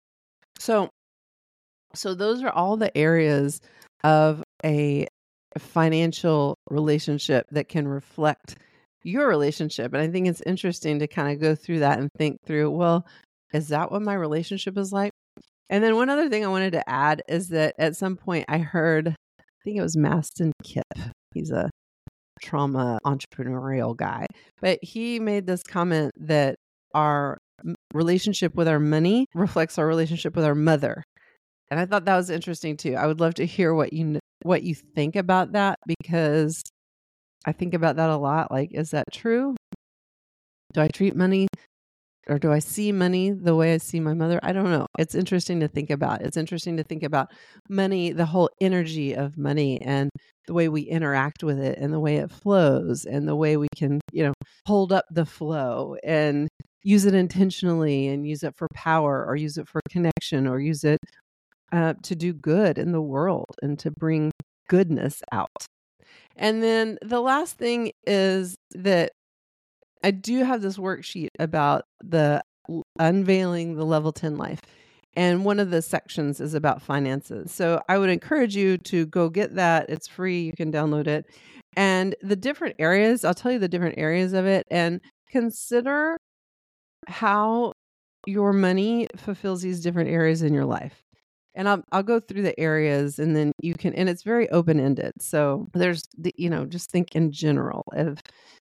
So, 0.58 0.88
so 1.94 2.14
those 2.14 2.42
are 2.42 2.50
all 2.50 2.76
the 2.76 2.96
areas 2.96 3.60
of 4.02 4.42
a 4.64 5.06
financial 5.58 6.56
relationship 6.70 7.46
that 7.50 7.68
can 7.68 7.86
reflect 7.86 8.56
your 9.04 9.28
relationship. 9.28 9.92
And 9.92 10.02
I 10.02 10.08
think 10.08 10.28
it's 10.28 10.42
interesting 10.42 11.00
to 11.00 11.06
kind 11.06 11.32
of 11.32 11.40
go 11.40 11.54
through 11.54 11.80
that 11.80 11.98
and 11.98 12.08
think 12.16 12.38
through, 12.46 12.70
well, 12.70 13.06
is 13.52 13.68
that 13.68 13.90
what 13.90 14.02
my 14.02 14.14
relationship 14.14 14.78
is 14.78 14.92
like? 14.92 15.12
And 15.68 15.82
then 15.82 15.96
one 15.96 16.10
other 16.10 16.28
thing 16.28 16.44
I 16.44 16.48
wanted 16.48 16.72
to 16.72 16.88
add 16.88 17.22
is 17.28 17.48
that 17.48 17.74
at 17.78 17.96
some 17.96 18.16
point 18.16 18.44
I 18.48 18.58
heard, 18.58 19.08
I 19.08 19.44
think 19.64 19.78
it 19.78 19.82
was 19.82 19.96
Mastin 19.96 20.52
Kipp. 20.62 20.84
He's 21.34 21.50
a 21.50 21.70
trauma 22.42 22.98
entrepreneurial 23.06 23.96
guy, 23.96 24.26
but 24.60 24.78
he 24.82 25.18
made 25.20 25.46
this 25.46 25.62
comment 25.62 26.12
that 26.16 26.56
our 26.94 27.38
relationship 27.94 28.54
with 28.54 28.68
our 28.68 28.80
money 28.80 29.26
reflects 29.34 29.78
our 29.78 29.86
relationship 29.86 30.34
with 30.36 30.44
our 30.44 30.54
mother. 30.54 31.04
And 31.72 31.80
I 31.80 31.86
thought 31.86 32.04
that 32.04 32.16
was 32.16 32.28
interesting 32.28 32.76
too. 32.76 32.96
I 32.96 33.06
would 33.06 33.18
love 33.18 33.32
to 33.36 33.46
hear 33.46 33.72
what 33.72 33.94
you 33.94 34.18
what 34.42 34.62
you 34.62 34.74
think 34.74 35.16
about 35.16 35.52
that 35.52 35.78
because 35.86 36.62
I 37.46 37.52
think 37.52 37.72
about 37.72 37.96
that 37.96 38.10
a 38.10 38.16
lot. 38.18 38.50
Like, 38.50 38.74
is 38.74 38.90
that 38.90 39.10
true? 39.10 39.56
Do 40.74 40.82
I 40.82 40.88
treat 40.88 41.16
money 41.16 41.48
or 42.28 42.38
do 42.38 42.52
I 42.52 42.58
see 42.58 42.92
money 42.92 43.30
the 43.30 43.56
way 43.56 43.72
I 43.72 43.78
see 43.78 44.00
my 44.00 44.12
mother? 44.12 44.38
I 44.42 44.52
don't 44.52 44.70
know. 44.70 44.84
It's 44.98 45.14
interesting 45.14 45.60
to 45.60 45.68
think 45.68 45.88
about. 45.88 46.20
It's 46.20 46.36
interesting 46.36 46.76
to 46.76 46.84
think 46.84 47.02
about 47.02 47.32
money, 47.70 48.12
the 48.12 48.26
whole 48.26 48.50
energy 48.60 49.14
of 49.14 49.38
money 49.38 49.80
and 49.80 50.10
the 50.46 50.52
way 50.52 50.68
we 50.68 50.82
interact 50.82 51.42
with 51.42 51.58
it 51.58 51.78
and 51.78 51.90
the 51.90 52.00
way 52.00 52.16
it 52.18 52.30
flows 52.30 53.06
and 53.06 53.26
the 53.26 53.34
way 53.34 53.56
we 53.56 53.68
can, 53.74 53.98
you 54.12 54.24
know, 54.24 54.34
hold 54.66 54.92
up 54.92 55.06
the 55.10 55.24
flow 55.24 55.96
and 56.04 56.48
use 56.82 57.06
it 57.06 57.14
intentionally 57.14 58.08
and 58.08 58.26
use 58.26 58.42
it 58.42 58.54
for 58.56 58.68
power 58.74 59.24
or 59.24 59.36
use 59.36 59.56
it 59.56 59.66
for 59.66 59.80
connection 59.88 60.46
or 60.46 60.60
use 60.60 60.84
it 60.84 60.98
uh, 61.72 61.94
to 62.02 62.14
do 62.14 62.32
good 62.32 62.78
in 62.78 62.92
the 62.92 63.00
world 63.00 63.56
and 63.62 63.78
to 63.80 63.90
bring 63.90 64.30
goodness 64.68 65.22
out. 65.32 65.66
And 66.36 66.62
then 66.62 66.98
the 67.02 67.20
last 67.20 67.56
thing 67.58 67.92
is 68.06 68.56
that 68.72 69.12
I 70.04 70.10
do 70.10 70.44
have 70.44 70.62
this 70.62 70.76
worksheet 70.76 71.28
about 71.38 71.84
the 72.02 72.42
unveiling 72.98 73.76
the 73.76 73.84
level 73.84 74.12
10 74.12 74.36
life. 74.36 74.60
And 75.14 75.44
one 75.44 75.60
of 75.60 75.70
the 75.70 75.82
sections 75.82 76.40
is 76.40 76.54
about 76.54 76.80
finances. 76.80 77.52
So 77.52 77.82
I 77.88 77.98
would 77.98 78.08
encourage 78.08 78.56
you 78.56 78.78
to 78.78 79.04
go 79.06 79.28
get 79.28 79.56
that. 79.56 79.90
It's 79.90 80.08
free. 80.08 80.42
You 80.42 80.52
can 80.52 80.72
download 80.72 81.06
it. 81.06 81.26
And 81.76 82.14
the 82.22 82.36
different 82.36 82.76
areas, 82.78 83.24
I'll 83.24 83.34
tell 83.34 83.52
you 83.52 83.58
the 83.58 83.68
different 83.68 83.98
areas 83.98 84.32
of 84.32 84.46
it 84.46 84.66
and 84.70 85.00
consider 85.28 86.16
how 87.08 87.72
your 88.26 88.52
money 88.52 89.08
fulfills 89.16 89.62
these 89.62 89.80
different 89.80 90.08
areas 90.08 90.42
in 90.42 90.54
your 90.54 90.64
life. 90.64 91.01
And 91.54 91.68
I'll 91.68 91.82
I'll 91.92 92.02
go 92.02 92.20
through 92.20 92.42
the 92.42 92.58
areas 92.58 93.18
and 93.18 93.36
then 93.36 93.52
you 93.60 93.74
can 93.74 93.94
and 93.94 94.08
it's 94.08 94.22
very 94.22 94.48
open 94.50 94.80
ended. 94.80 95.12
So 95.20 95.68
there's 95.74 96.02
the 96.16 96.32
you 96.36 96.50
know, 96.50 96.64
just 96.64 96.90
think 96.90 97.14
in 97.14 97.32
general 97.32 97.84
of 97.92 98.20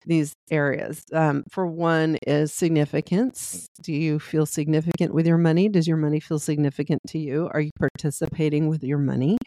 these 0.05 0.33
areas. 0.49 1.03
Um, 1.13 1.43
for 1.51 1.65
one 1.67 2.17
is 2.25 2.53
significance. 2.53 3.67
Do 3.81 3.93
you 3.93 4.19
feel 4.19 4.45
significant 4.45 5.13
with 5.13 5.27
your 5.27 5.37
money? 5.37 5.69
Does 5.69 5.87
your 5.87 5.97
money 5.97 6.19
feel 6.19 6.39
significant 6.39 7.01
to 7.09 7.19
you? 7.19 7.49
Are 7.53 7.61
you 7.61 7.71
participating 7.77 8.67
with 8.69 8.83
your 8.83 8.97
money? 8.97 9.37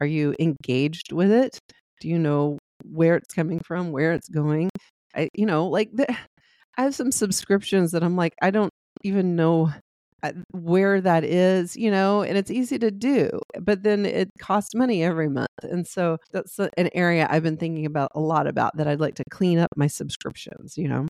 Are 0.00 0.06
you 0.06 0.34
engaged 0.38 1.12
with 1.12 1.30
it? 1.30 1.58
Do 2.00 2.08
you 2.08 2.18
know 2.18 2.58
where 2.84 3.16
it's 3.16 3.34
coming 3.34 3.60
from, 3.60 3.92
where 3.92 4.12
it's 4.12 4.28
going? 4.28 4.70
I, 5.14 5.28
you 5.34 5.46
know, 5.46 5.66
like 5.66 5.90
the, 5.92 6.06
I 6.78 6.82
have 6.82 6.94
some 6.94 7.12
subscriptions 7.12 7.92
that 7.92 8.02
I'm 8.02 8.16
like, 8.16 8.34
I 8.42 8.50
don't 8.50 8.72
even 9.02 9.36
know 9.36 9.70
where 10.52 11.00
that 11.00 11.24
is, 11.24 11.76
you 11.76 11.90
know, 11.90 12.22
and 12.22 12.36
it's 12.36 12.50
easy 12.50 12.78
to 12.78 12.90
do, 12.90 13.30
but 13.60 13.82
then 13.82 14.04
it 14.06 14.30
costs 14.38 14.74
money 14.74 15.02
every 15.02 15.28
month. 15.28 15.48
And 15.62 15.86
so 15.86 16.18
that's 16.32 16.58
an 16.58 16.90
area 16.94 17.26
I've 17.30 17.42
been 17.42 17.56
thinking 17.56 17.86
about 17.86 18.10
a 18.14 18.20
lot 18.20 18.46
about 18.46 18.76
that 18.76 18.86
I'd 18.86 19.00
like 19.00 19.14
to 19.16 19.24
clean 19.30 19.58
up 19.58 19.70
my 19.76 19.86
subscriptions, 19.86 20.76
you 20.76 20.88
know. 20.88 21.06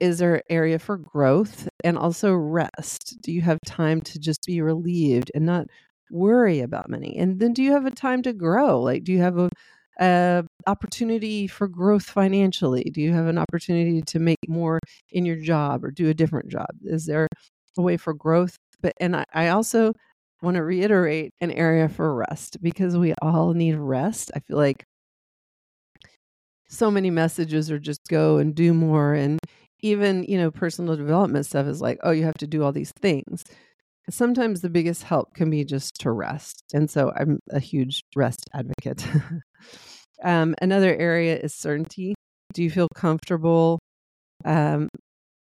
Is 0.00 0.18
there 0.18 0.42
area 0.48 0.78
for 0.78 0.96
growth 0.96 1.68
and 1.84 1.98
also 1.98 2.32
rest? 2.32 3.16
Do 3.20 3.30
you 3.32 3.42
have 3.42 3.58
time 3.66 4.00
to 4.02 4.18
just 4.18 4.46
be 4.46 4.62
relieved 4.62 5.30
and 5.34 5.44
not 5.44 5.66
worry 6.10 6.60
about 6.60 6.88
money? 6.88 7.16
And 7.18 7.38
then 7.38 7.52
do 7.52 7.62
you 7.62 7.72
have 7.72 7.84
a 7.84 7.90
time 7.90 8.22
to 8.22 8.32
grow? 8.32 8.80
Like, 8.80 9.04
do 9.04 9.12
you 9.12 9.20
have 9.20 9.36
a 9.38 9.50
opportunity 10.66 11.46
for 11.46 11.68
growth 11.68 12.04
financially? 12.04 12.84
Do 12.84 13.00
you 13.02 13.12
have 13.12 13.26
an 13.26 13.38
opportunity 13.38 14.00
to 14.02 14.18
make 14.18 14.38
more 14.48 14.78
in 15.10 15.26
your 15.26 15.36
job 15.36 15.84
or 15.84 15.90
do 15.90 16.08
a 16.08 16.14
different 16.14 16.48
job? 16.48 16.70
Is 16.84 17.04
there 17.04 17.28
a 17.78 17.82
way 17.82 17.96
for 17.96 18.14
growth. 18.14 18.56
But 18.80 18.94
and 19.00 19.16
I, 19.16 19.24
I 19.32 19.48
also 19.48 19.92
want 20.42 20.56
to 20.56 20.62
reiterate 20.62 21.32
an 21.40 21.52
area 21.52 21.88
for 21.88 22.14
rest 22.14 22.58
because 22.62 22.96
we 22.96 23.14
all 23.22 23.54
need 23.54 23.76
rest. 23.76 24.30
I 24.34 24.40
feel 24.40 24.56
like 24.56 24.84
so 26.68 26.90
many 26.90 27.10
messages 27.10 27.70
are 27.70 27.78
just 27.78 28.00
go 28.08 28.38
and 28.38 28.54
do 28.54 28.72
more 28.72 29.12
and 29.12 29.38
even 29.80 30.24
you 30.24 30.38
know 30.38 30.50
personal 30.50 30.96
development 30.96 31.44
stuff 31.44 31.66
is 31.66 31.80
like 31.80 31.98
oh 32.02 32.10
you 32.10 32.24
have 32.24 32.38
to 32.38 32.46
do 32.46 32.62
all 32.62 32.72
these 32.72 32.92
things 32.92 33.44
sometimes 34.08 34.60
the 34.60 34.70
biggest 34.70 35.02
help 35.02 35.34
can 35.34 35.50
be 35.50 35.64
just 35.64 35.94
to 35.96 36.10
rest 36.10 36.64
and 36.72 36.90
so 36.90 37.12
i'm 37.16 37.38
a 37.50 37.60
huge 37.60 38.02
rest 38.16 38.48
advocate 38.54 39.06
um, 40.24 40.54
another 40.62 40.96
area 40.96 41.36
is 41.36 41.54
certainty 41.54 42.14
do 42.54 42.62
you 42.62 42.70
feel 42.70 42.88
comfortable 42.94 43.78
um, 44.44 44.88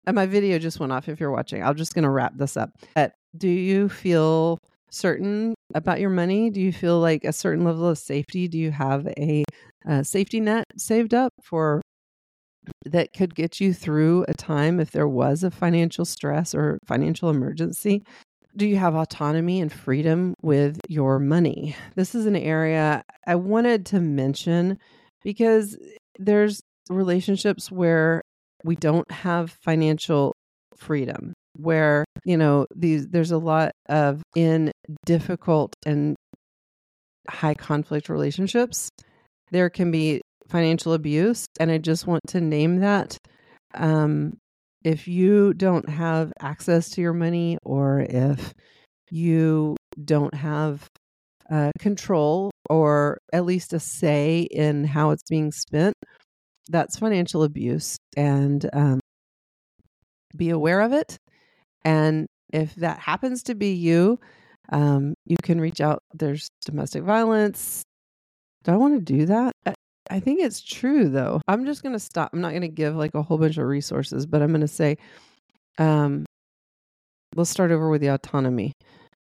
and 0.06 0.14
my 0.14 0.26
video 0.26 0.58
just 0.58 0.80
went 0.80 0.92
off 0.92 1.08
if 1.08 1.20
you're 1.20 1.30
watching. 1.30 1.62
I'm 1.62 1.76
just 1.76 1.94
going 1.94 2.04
to 2.04 2.10
wrap 2.10 2.36
this 2.36 2.56
up. 2.56 2.70
But 2.94 3.14
do 3.36 3.48
you 3.48 3.88
feel 3.88 4.58
certain 4.90 5.54
about 5.74 6.00
your 6.00 6.10
money? 6.10 6.50
Do 6.50 6.60
you 6.60 6.72
feel 6.72 7.00
like 7.00 7.24
a 7.24 7.32
certain 7.32 7.64
level 7.64 7.88
of 7.88 7.98
safety? 7.98 8.48
Do 8.48 8.58
you 8.58 8.70
have 8.70 9.06
a, 9.18 9.44
a 9.86 10.04
safety 10.04 10.40
net 10.40 10.66
saved 10.76 11.14
up 11.14 11.32
for 11.42 11.82
that 12.86 13.12
could 13.12 13.34
get 13.34 13.60
you 13.60 13.74
through 13.74 14.24
a 14.28 14.34
time 14.34 14.80
if 14.80 14.90
there 14.90 15.08
was 15.08 15.42
a 15.42 15.50
financial 15.50 16.04
stress 16.04 16.54
or 16.54 16.78
financial 16.86 17.30
emergency? 17.30 18.02
Do 18.56 18.66
you 18.66 18.76
have 18.76 18.94
autonomy 18.94 19.60
and 19.60 19.72
freedom 19.72 20.34
with 20.42 20.78
your 20.88 21.18
money? 21.18 21.74
This 21.96 22.14
is 22.14 22.26
an 22.26 22.36
area 22.36 23.02
I 23.26 23.34
wanted 23.34 23.84
to 23.86 24.00
mention 24.00 24.78
because 25.24 25.76
there's 26.18 26.62
relationships 26.88 27.72
where 27.72 28.22
we 28.64 28.74
don't 28.74 29.08
have 29.10 29.50
financial 29.62 30.34
freedom 30.76 31.32
where 31.56 32.04
you 32.24 32.36
know 32.36 32.66
these 32.74 33.06
there's 33.08 33.30
a 33.30 33.38
lot 33.38 33.70
of 33.88 34.22
in 34.34 34.72
difficult 35.06 35.72
and 35.86 36.16
high 37.28 37.54
conflict 37.54 38.08
relationships 38.08 38.88
there 39.52 39.70
can 39.70 39.90
be 39.90 40.20
financial 40.48 40.92
abuse 40.92 41.46
and 41.60 41.70
i 41.70 41.78
just 41.78 42.06
want 42.06 42.20
to 42.26 42.40
name 42.40 42.80
that 42.80 43.16
um 43.74 44.36
if 44.82 45.08
you 45.08 45.54
don't 45.54 45.88
have 45.88 46.32
access 46.40 46.90
to 46.90 47.00
your 47.00 47.14
money 47.14 47.56
or 47.62 48.00
if 48.00 48.52
you 49.10 49.76
don't 50.04 50.34
have 50.34 50.86
uh, 51.50 51.70
control 51.78 52.50
or 52.70 53.18
at 53.32 53.44
least 53.44 53.72
a 53.72 53.80
say 53.80 54.46
in 54.50 54.84
how 54.84 55.10
it's 55.10 55.22
being 55.28 55.52
spent 55.52 55.94
that's 56.68 56.98
financial 56.98 57.42
abuse 57.42 57.96
and 58.16 58.68
um, 58.72 59.00
be 60.36 60.50
aware 60.50 60.80
of 60.80 60.92
it. 60.92 61.18
And 61.84 62.26
if 62.52 62.74
that 62.76 62.98
happens 62.98 63.42
to 63.44 63.54
be 63.54 63.72
you, 63.72 64.18
um, 64.70 65.14
you 65.26 65.36
can 65.42 65.60
reach 65.60 65.80
out. 65.80 66.02
There's 66.14 66.48
domestic 66.64 67.02
violence. 67.02 67.82
Do 68.64 68.72
I 68.72 68.76
want 68.76 68.94
to 68.94 69.00
do 69.00 69.26
that? 69.26 69.52
I, 70.10 70.20
think 70.20 70.40
it's 70.40 70.62
true 70.62 71.08
though. 71.08 71.40
I'm 71.48 71.66
just 71.66 71.82
going 71.82 71.92
to 71.92 71.98
stop. 71.98 72.30
I'm 72.32 72.40
not 72.40 72.50
going 72.50 72.62
to 72.62 72.68
give 72.68 72.96
like 72.96 73.14
a 73.14 73.22
whole 73.22 73.36
bunch 73.36 73.58
of 73.58 73.66
resources, 73.66 74.24
but 74.24 74.40
I'm 74.40 74.48
going 74.48 74.62
to 74.62 74.68
say, 74.68 74.96
um, 75.78 76.24
let's 77.36 77.50
start 77.50 77.72
over 77.72 77.90
with 77.90 78.00
the 78.00 78.08
autonomy. 78.08 78.72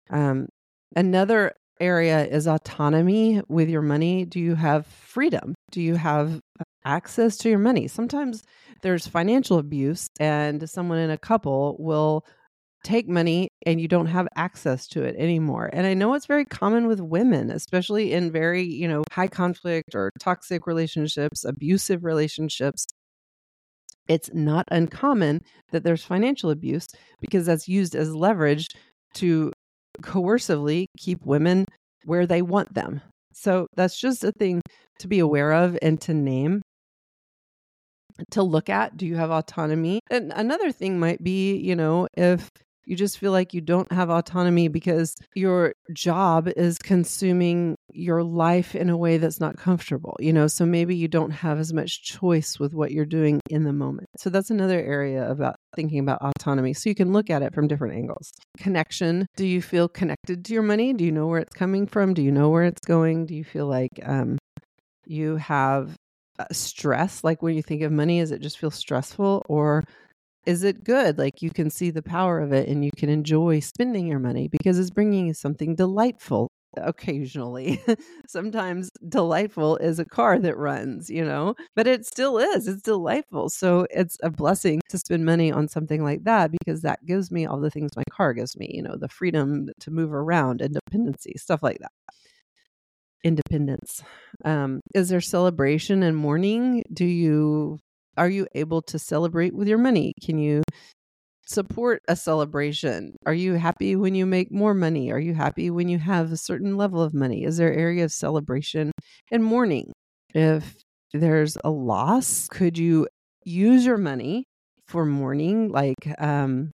Um, 0.08 0.48
another 0.96 1.52
area 1.80 2.24
is 2.24 2.46
autonomy 2.46 3.42
with 3.48 3.68
your 3.68 3.82
money. 3.82 4.24
Do 4.24 4.40
you 4.40 4.54
have 4.54 4.86
freedom? 4.86 5.54
Do 5.70 5.82
you 5.82 5.96
have 5.96 6.40
access 6.88 7.36
to 7.38 7.48
your 7.48 7.58
money? 7.58 7.86
Sometimes 7.86 8.42
there's 8.82 9.06
financial 9.06 9.58
abuse, 9.58 10.08
and 10.18 10.68
someone 10.68 10.98
in 10.98 11.10
a 11.10 11.18
couple 11.18 11.76
will 11.78 12.24
take 12.84 13.08
money 13.08 13.48
and 13.66 13.80
you 13.80 13.88
don't 13.88 14.06
have 14.06 14.28
access 14.36 14.86
to 14.86 15.02
it 15.02 15.16
anymore. 15.18 15.68
And 15.72 15.86
I 15.86 15.94
know 15.94 16.14
it's 16.14 16.26
very 16.26 16.44
common 16.44 16.86
with 16.86 17.00
women, 17.00 17.50
especially 17.50 18.12
in 18.12 18.30
very, 18.30 18.62
you 18.62 18.86
know, 18.86 19.02
high 19.10 19.26
conflict 19.26 19.94
or 19.94 20.12
toxic 20.20 20.66
relationships, 20.66 21.44
abusive 21.44 22.04
relationships. 22.04 22.86
It's 24.06 24.30
not 24.32 24.64
uncommon 24.70 25.42
that 25.72 25.84
there's 25.84 26.04
financial 26.04 26.50
abuse 26.50 26.86
because 27.20 27.46
that's 27.46 27.68
used 27.68 27.94
as 27.94 28.14
leverage 28.14 28.68
to 29.14 29.52
coercively 30.00 30.86
keep 30.96 31.26
women 31.26 31.66
where 32.04 32.26
they 32.26 32.42
want 32.42 32.72
them. 32.74 33.02
So 33.32 33.66
that's 33.76 34.00
just 34.00 34.24
a 34.24 34.32
thing 34.32 34.62
to 35.00 35.08
be 35.08 35.18
aware 35.18 35.52
of 35.52 35.76
and 35.82 36.00
to 36.02 36.14
name, 36.14 36.62
to 38.30 38.42
look 38.42 38.68
at. 38.68 38.96
Do 38.96 39.06
you 39.06 39.16
have 39.16 39.30
autonomy? 39.30 40.00
And 40.10 40.32
another 40.34 40.72
thing 40.72 40.98
might 40.98 41.22
be, 41.22 41.56
you 41.56 41.76
know, 41.76 42.08
if 42.16 42.48
you 42.88 42.96
just 42.96 43.18
feel 43.18 43.32
like 43.32 43.52
you 43.52 43.60
don't 43.60 43.92
have 43.92 44.08
autonomy 44.08 44.68
because 44.68 45.14
your 45.34 45.74
job 45.92 46.48
is 46.56 46.78
consuming 46.78 47.76
your 47.92 48.22
life 48.22 48.74
in 48.74 48.88
a 48.88 48.96
way 48.96 49.18
that's 49.18 49.40
not 49.40 49.58
comfortable, 49.58 50.16
you 50.20 50.32
know, 50.32 50.46
so 50.46 50.64
maybe 50.64 50.96
you 50.96 51.06
don't 51.06 51.30
have 51.30 51.58
as 51.58 51.72
much 51.72 52.02
choice 52.02 52.58
with 52.58 52.72
what 52.72 52.90
you're 52.90 53.04
doing 53.04 53.40
in 53.50 53.64
the 53.64 53.74
moment. 53.74 54.08
So 54.16 54.30
that's 54.30 54.50
another 54.50 54.80
area 54.80 55.30
about 55.30 55.56
thinking 55.76 55.98
about 55.98 56.22
autonomy. 56.22 56.72
So 56.72 56.88
you 56.88 56.94
can 56.94 57.12
look 57.12 57.28
at 57.28 57.42
it 57.42 57.54
from 57.54 57.68
different 57.68 57.94
angles. 57.94 58.32
Connection. 58.56 59.26
Do 59.36 59.46
you 59.46 59.60
feel 59.60 59.88
connected 59.88 60.46
to 60.46 60.54
your 60.54 60.62
money? 60.62 60.94
Do 60.94 61.04
you 61.04 61.12
know 61.12 61.26
where 61.26 61.40
it's 61.40 61.54
coming 61.54 61.86
from? 61.86 62.14
Do 62.14 62.22
you 62.22 62.32
know 62.32 62.48
where 62.48 62.64
it's 62.64 62.80
going? 62.80 63.26
Do 63.26 63.34
you 63.34 63.44
feel 63.44 63.66
like 63.66 64.00
um, 64.02 64.38
you 65.04 65.36
have 65.36 65.94
Uh, 66.38 66.44
stress? 66.52 67.24
Like 67.24 67.42
when 67.42 67.54
you 67.54 67.62
think 67.62 67.82
of 67.82 67.92
money, 67.92 68.20
is 68.20 68.30
it 68.30 68.40
just 68.40 68.58
feel 68.58 68.70
stressful 68.70 69.44
or 69.48 69.84
is 70.46 70.64
it 70.64 70.84
good? 70.84 71.18
Like 71.18 71.42
you 71.42 71.50
can 71.50 71.70
see 71.70 71.90
the 71.90 72.02
power 72.02 72.40
of 72.40 72.52
it 72.52 72.68
and 72.68 72.84
you 72.84 72.90
can 72.96 73.08
enjoy 73.10 73.60
spending 73.60 74.06
your 74.06 74.18
money 74.20 74.48
because 74.48 74.78
it's 74.78 74.90
bringing 74.90 75.26
you 75.28 75.34
something 75.34 75.74
delightful 75.76 76.48
occasionally. 76.76 77.82
Sometimes 78.28 78.90
delightful 79.08 79.76
is 79.78 79.98
a 79.98 80.04
car 80.04 80.38
that 80.38 80.56
runs, 80.56 81.10
you 81.10 81.24
know, 81.24 81.54
but 81.76 81.86
it 81.86 82.06
still 82.06 82.38
is. 82.38 82.68
It's 82.68 82.82
delightful. 82.82 83.50
So 83.50 83.86
it's 83.90 84.16
a 84.22 84.30
blessing 84.30 84.80
to 84.90 84.98
spend 84.98 85.24
money 85.24 85.50
on 85.52 85.68
something 85.68 86.02
like 86.04 86.24
that 86.24 86.50
because 86.52 86.82
that 86.82 87.04
gives 87.06 87.30
me 87.30 87.46
all 87.46 87.60
the 87.60 87.70
things 87.70 87.96
my 87.96 88.04
car 88.10 88.32
gives 88.34 88.56
me, 88.56 88.70
you 88.74 88.82
know, 88.82 88.96
the 88.96 89.08
freedom 89.08 89.68
to 89.80 89.90
move 89.90 90.12
around, 90.12 90.60
independency, 90.62 91.34
stuff 91.36 91.62
like 91.62 91.78
that. 91.80 91.92
Independence. 93.24 94.02
Um, 94.44 94.80
is 94.94 95.08
there 95.08 95.20
celebration 95.20 96.02
and 96.02 96.16
mourning? 96.16 96.84
Do 96.92 97.04
you 97.04 97.78
are 98.16 98.28
you 98.28 98.46
able 98.54 98.82
to 98.82 98.98
celebrate 98.98 99.54
with 99.54 99.68
your 99.68 99.78
money? 99.78 100.12
Can 100.24 100.38
you 100.38 100.62
support 101.46 102.02
a 102.08 102.16
celebration? 102.16 103.16
Are 103.26 103.34
you 103.34 103.54
happy 103.54 103.96
when 103.96 104.14
you 104.14 104.26
make 104.26 104.52
more 104.52 104.74
money? 104.74 105.10
Are 105.10 105.20
you 105.20 105.34
happy 105.34 105.70
when 105.70 105.88
you 105.88 105.98
have 105.98 106.30
a 106.30 106.36
certain 106.36 106.76
level 106.76 107.00
of 107.00 107.14
money? 107.14 107.44
Is 107.44 107.56
there 107.56 107.72
area 107.72 108.04
of 108.04 108.12
celebration 108.12 108.92
and 109.30 109.42
mourning? 109.42 109.92
If 110.34 110.76
there's 111.12 111.56
a 111.64 111.70
loss, 111.70 112.48
could 112.48 112.76
you 112.76 113.08
use 113.44 113.86
your 113.86 113.98
money 113.98 114.44
for 114.86 115.06
mourning? 115.06 115.68
Like, 115.68 116.14
um, 116.18 116.72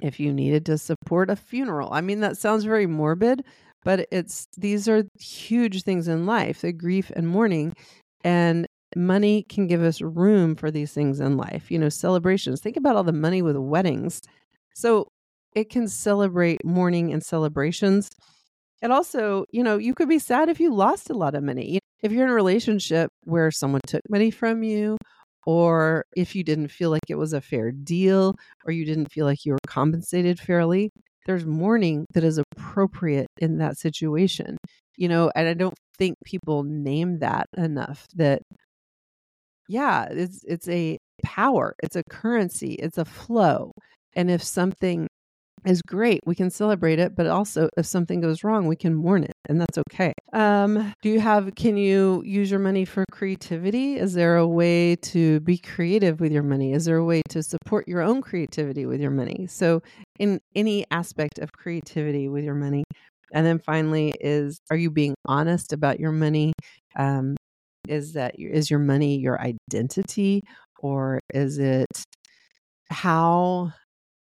if 0.00 0.20
you 0.20 0.32
needed 0.32 0.66
to 0.66 0.78
support 0.78 1.30
a 1.30 1.36
funeral. 1.36 1.88
I 1.92 2.00
mean, 2.00 2.20
that 2.20 2.36
sounds 2.36 2.64
very 2.64 2.86
morbid, 2.86 3.44
but 3.84 4.06
it's 4.10 4.46
these 4.56 4.88
are 4.88 5.04
huge 5.20 5.82
things 5.82 6.08
in 6.08 6.26
life, 6.26 6.60
the 6.60 6.72
grief 6.72 7.10
and 7.16 7.28
mourning. 7.28 7.74
And 8.24 8.66
money 8.96 9.44
can 9.48 9.66
give 9.66 9.82
us 9.82 10.00
room 10.00 10.56
for 10.56 10.70
these 10.70 10.92
things 10.92 11.20
in 11.20 11.36
life. 11.36 11.70
You 11.70 11.78
know, 11.78 11.88
celebrations. 11.88 12.60
Think 12.60 12.76
about 12.76 12.96
all 12.96 13.04
the 13.04 13.12
money 13.12 13.42
with 13.42 13.56
weddings. 13.56 14.20
So 14.74 15.08
it 15.54 15.70
can 15.70 15.88
celebrate 15.88 16.64
mourning 16.64 17.12
and 17.12 17.22
celebrations. 17.22 18.08
And 18.82 18.92
also, 18.92 19.44
you 19.50 19.62
know, 19.62 19.76
you 19.76 19.94
could 19.94 20.08
be 20.08 20.18
sad 20.18 20.48
if 20.48 20.60
you 20.60 20.72
lost 20.72 21.10
a 21.10 21.14
lot 21.14 21.34
of 21.34 21.42
money. 21.42 21.80
If 22.02 22.12
you're 22.12 22.24
in 22.24 22.30
a 22.30 22.34
relationship 22.34 23.10
where 23.24 23.50
someone 23.50 23.80
took 23.86 24.02
money 24.08 24.30
from 24.30 24.62
you, 24.62 24.96
or 25.46 26.04
if 26.14 26.36
you 26.36 26.44
didn't 26.44 26.68
feel 26.68 26.90
like 26.90 27.02
it 27.08 27.16
was 27.16 27.32
a 27.32 27.40
fair 27.40 27.72
deal, 27.72 28.36
or 28.64 28.72
you 28.72 28.84
didn't 28.84 29.10
feel 29.10 29.26
like 29.26 29.44
you 29.44 29.52
were 29.52 29.58
compensated 29.66 30.38
fairly, 30.38 30.90
there's 31.28 31.46
mourning 31.46 32.06
that 32.14 32.24
is 32.24 32.38
appropriate 32.38 33.28
in 33.38 33.58
that 33.58 33.78
situation. 33.78 34.56
You 34.96 35.08
know, 35.08 35.30
and 35.36 35.46
I 35.46 35.54
don't 35.54 35.76
think 35.98 36.16
people 36.24 36.64
name 36.64 37.20
that 37.20 37.46
enough 37.56 38.06
that 38.16 38.42
yeah, 39.68 40.08
it's 40.10 40.42
it's 40.44 40.68
a 40.68 40.98
power, 41.22 41.74
it's 41.82 41.96
a 41.96 42.02
currency, 42.10 42.74
it's 42.74 42.98
a 42.98 43.04
flow. 43.04 43.72
And 44.16 44.30
if 44.30 44.42
something 44.42 45.06
is 45.66 45.82
great, 45.82 46.20
we 46.26 46.34
can 46.34 46.50
celebrate 46.50 46.98
it, 46.98 47.14
but 47.14 47.26
also 47.26 47.68
if 47.76 47.86
something 47.86 48.20
goes 48.20 48.44
wrong, 48.44 48.66
we 48.66 48.76
can 48.76 48.94
mourn 48.94 49.24
it, 49.24 49.34
and 49.48 49.60
that's 49.60 49.78
okay. 49.78 50.12
Um, 50.32 50.94
do 51.02 51.08
you 51.10 51.20
have 51.20 51.54
can 51.54 51.76
you 51.76 52.22
use 52.24 52.50
your 52.50 52.60
money 52.60 52.84
for 52.84 53.04
creativity? 53.10 53.96
Is 53.96 54.14
there 54.14 54.36
a 54.36 54.46
way 54.46 54.96
to 54.96 55.40
be 55.40 55.58
creative 55.58 56.20
with 56.20 56.32
your 56.32 56.42
money? 56.42 56.72
Is 56.72 56.84
there 56.84 56.96
a 56.96 57.04
way 57.04 57.22
to 57.30 57.42
support 57.42 57.88
your 57.88 58.02
own 58.02 58.22
creativity 58.22 58.86
with 58.86 59.00
your 59.00 59.10
money? 59.10 59.46
So 59.48 59.82
in 60.18 60.40
any 60.54 60.84
aspect 60.90 61.38
of 61.38 61.52
creativity 61.52 62.28
with 62.28 62.44
your 62.44 62.54
money. 62.54 62.84
And 63.32 63.46
then 63.46 63.58
finally 63.58 64.14
is 64.20 64.60
are 64.70 64.76
you 64.76 64.90
being 64.90 65.14
honest 65.26 65.72
about 65.72 66.00
your 66.00 66.12
money? 66.12 66.52
Um, 66.96 67.36
is 67.88 68.12
that 68.14 68.34
is 68.38 68.70
your 68.70 68.80
money 68.80 69.16
your 69.18 69.40
identity 69.40 70.42
or 70.80 71.20
is 71.34 71.58
it 71.58 71.86
how 72.90 73.72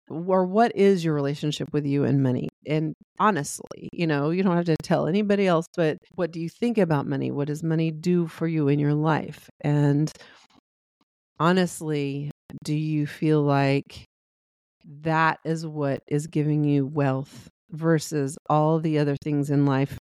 or 0.09 0.45
what 0.45 0.75
is 0.77 1.05
your 1.05 1.15
relationship 1.15 1.69
with 1.73 1.87
you 1.87 2.05
and 2.05 2.23
money? 2.23 2.49
And 2.67 2.95
honestly 3.19 3.89
you 3.93 4.07
know 4.07 4.31
you 4.31 4.43
don't 4.43 4.57
have 4.57 4.67
to 4.67 4.77
tell 4.83 5.07
anybody 5.07 5.47
else 5.47 5.67
but 5.77 5.99
what 6.15 6.31
do 6.33 6.41
you 6.41 6.49
think 6.49 6.79
about 6.79 7.07
money? 7.07 7.31
What 7.31 7.49
does 7.49 7.63
money 7.63 7.91
do 7.91 8.27
for 8.27 8.47
you 8.47 8.69
in 8.69 8.79
your 8.79 8.95
life? 8.95 9.49
And 9.61 10.13
honestly 11.39 12.31
do 12.65 12.75
you 12.75 13.07
feel 13.07 13.43
like 13.43 14.05
that 15.03 15.39
is 15.45 15.67
what 15.67 16.01
is 16.09 16.27
giving 16.27 16.65
you 16.65 16.87
wealth 16.87 17.49
versus 17.71 18.39
all 18.49 18.79
the 18.79 18.99
other 18.99 19.17
things 19.23 19.51
in 19.51 19.67
life 19.67 19.99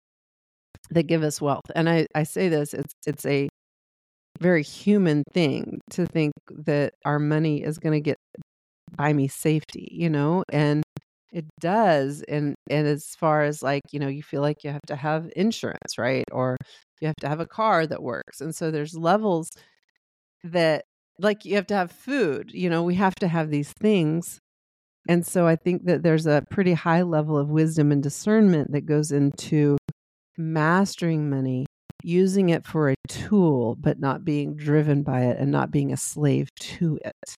that 0.91 1.03
give 1.03 1.23
us 1.23 1.41
wealth. 1.41 1.65
And 1.75 1.89
I, 1.89 2.07
I 2.15 2.23
say 2.23 2.49
this, 2.49 2.73
it's 2.73 2.93
it's 3.05 3.25
a 3.25 3.49
very 4.39 4.63
human 4.63 5.23
thing 5.33 5.81
to 5.91 6.05
think 6.05 6.33
that 6.49 6.93
our 7.05 7.19
money 7.19 7.61
is 7.61 7.77
going 7.77 7.93
to 7.93 7.99
get 7.99 8.17
buy 8.97 9.13
me 9.13 9.27
safety, 9.27 9.87
you 9.91 10.09
know, 10.09 10.43
and 10.51 10.83
it 11.31 11.45
does. 11.59 12.23
And 12.27 12.55
and 12.69 12.87
as 12.87 13.15
far 13.19 13.43
as 13.43 13.61
like, 13.63 13.83
you 13.91 13.99
know, 13.99 14.07
you 14.07 14.23
feel 14.23 14.41
like 14.41 14.63
you 14.63 14.71
have 14.71 14.81
to 14.87 14.95
have 14.95 15.31
insurance, 15.35 15.97
right? 15.97 16.25
Or 16.31 16.57
you 17.01 17.07
have 17.07 17.15
to 17.21 17.29
have 17.29 17.39
a 17.39 17.45
car 17.47 17.87
that 17.87 18.03
works. 18.03 18.41
And 18.41 18.55
so 18.55 18.71
there's 18.71 18.95
levels 18.97 19.49
that 20.43 20.85
like 21.19 21.45
you 21.45 21.55
have 21.55 21.67
to 21.67 21.75
have 21.75 21.91
food, 21.91 22.51
you 22.53 22.69
know, 22.69 22.83
we 22.83 22.95
have 22.95 23.15
to 23.15 23.27
have 23.27 23.49
these 23.49 23.73
things. 23.81 24.39
And 25.09 25.25
so 25.25 25.47
I 25.47 25.55
think 25.55 25.85
that 25.85 26.03
there's 26.03 26.27
a 26.27 26.45
pretty 26.51 26.73
high 26.73 27.03
level 27.03 27.37
of 27.37 27.49
wisdom 27.49 27.91
and 27.91 28.03
discernment 28.03 28.71
that 28.73 28.85
goes 28.85 29.11
into 29.11 29.77
mastering 30.37 31.29
money, 31.29 31.65
using 32.03 32.49
it 32.49 32.65
for 32.65 32.91
a 32.91 32.95
tool, 33.07 33.75
but 33.79 33.99
not 33.99 34.25
being 34.25 34.55
driven 34.55 35.03
by 35.03 35.23
it 35.25 35.37
and 35.39 35.51
not 35.51 35.71
being 35.71 35.91
a 35.93 35.97
slave 35.97 36.49
to 36.59 36.99
it. 37.05 37.35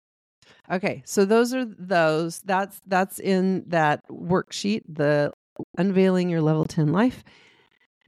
Okay, 0.70 1.02
so 1.04 1.24
those 1.24 1.52
are 1.52 1.64
those. 1.64 2.40
That's 2.40 2.80
that's 2.86 3.18
in 3.18 3.64
that 3.68 4.00
worksheet, 4.08 4.82
the 4.88 5.32
unveiling 5.76 6.28
your 6.28 6.40
level 6.40 6.64
10 6.64 6.92
life. 6.92 7.24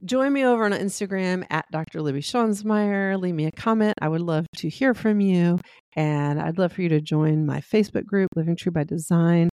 Join 0.05 0.33
me 0.33 0.43
over 0.43 0.65
on 0.65 0.71
Instagram 0.71 1.45
at 1.49 1.65
Dr. 1.71 2.01
Libby 2.01 2.19
Schanzmeyer. 2.19 3.17
Leave 3.19 3.35
me 3.35 3.45
a 3.45 3.51
comment. 3.51 3.93
I 4.01 4.09
would 4.09 4.21
love 4.21 4.45
to 4.57 4.67
hear 4.67 4.93
from 4.93 5.21
you. 5.21 5.59
And 5.95 6.41
I'd 6.41 6.57
love 6.57 6.73
for 6.73 6.81
you 6.81 6.89
to 6.89 6.99
join 6.99 7.45
my 7.45 7.61
Facebook 7.61 8.05
group, 8.05 8.29
Living 8.35 8.57
True 8.57 8.71
by 8.71 8.83
Design. 8.83 9.49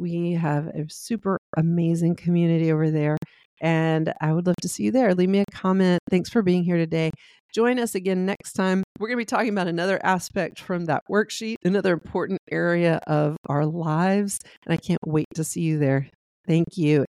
We 0.00 0.32
have 0.32 0.66
a 0.68 0.86
super 0.88 1.38
amazing 1.56 2.16
community 2.16 2.72
over 2.72 2.90
there. 2.90 3.16
And 3.62 4.12
I 4.20 4.32
would 4.32 4.46
love 4.46 4.56
to 4.60 4.68
see 4.68 4.82
you 4.82 4.90
there. 4.90 5.14
Leave 5.14 5.28
me 5.28 5.38
a 5.38 5.44
comment. 5.52 6.00
Thanks 6.10 6.28
for 6.28 6.42
being 6.42 6.64
here 6.64 6.76
today. 6.76 7.12
Join 7.54 7.78
us 7.78 7.94
again 7.94 8.26
next 8.26 8.54
time. 8.54 8.82
We're 8.98 9.06
going 9.06 9.18
to 9.18 9.20
be 9.20 9.24
talking 9.24 9.50
about 9.50 9.68
another 9.68 10.04
aspect 10.04 10.58
from 10.58 10.86
that 10.86 11.04
worksheet, 11.08 11.56
another 11.64 11.92
important 11.92 12.40
area 12.50 12.98
of 13.06 13.36
our 13.48 13.64
lives. 13.64 14.40
And 14.66 14.74
I 14.74 14.78
can't 14.78 15.00
wait 15.06 15.26
to 15.36 15.44
see 15.44 15.60
you 15.60 15.78
there. 15.78 16.08
Thank 16.46 16.76
you. 16.76 17.04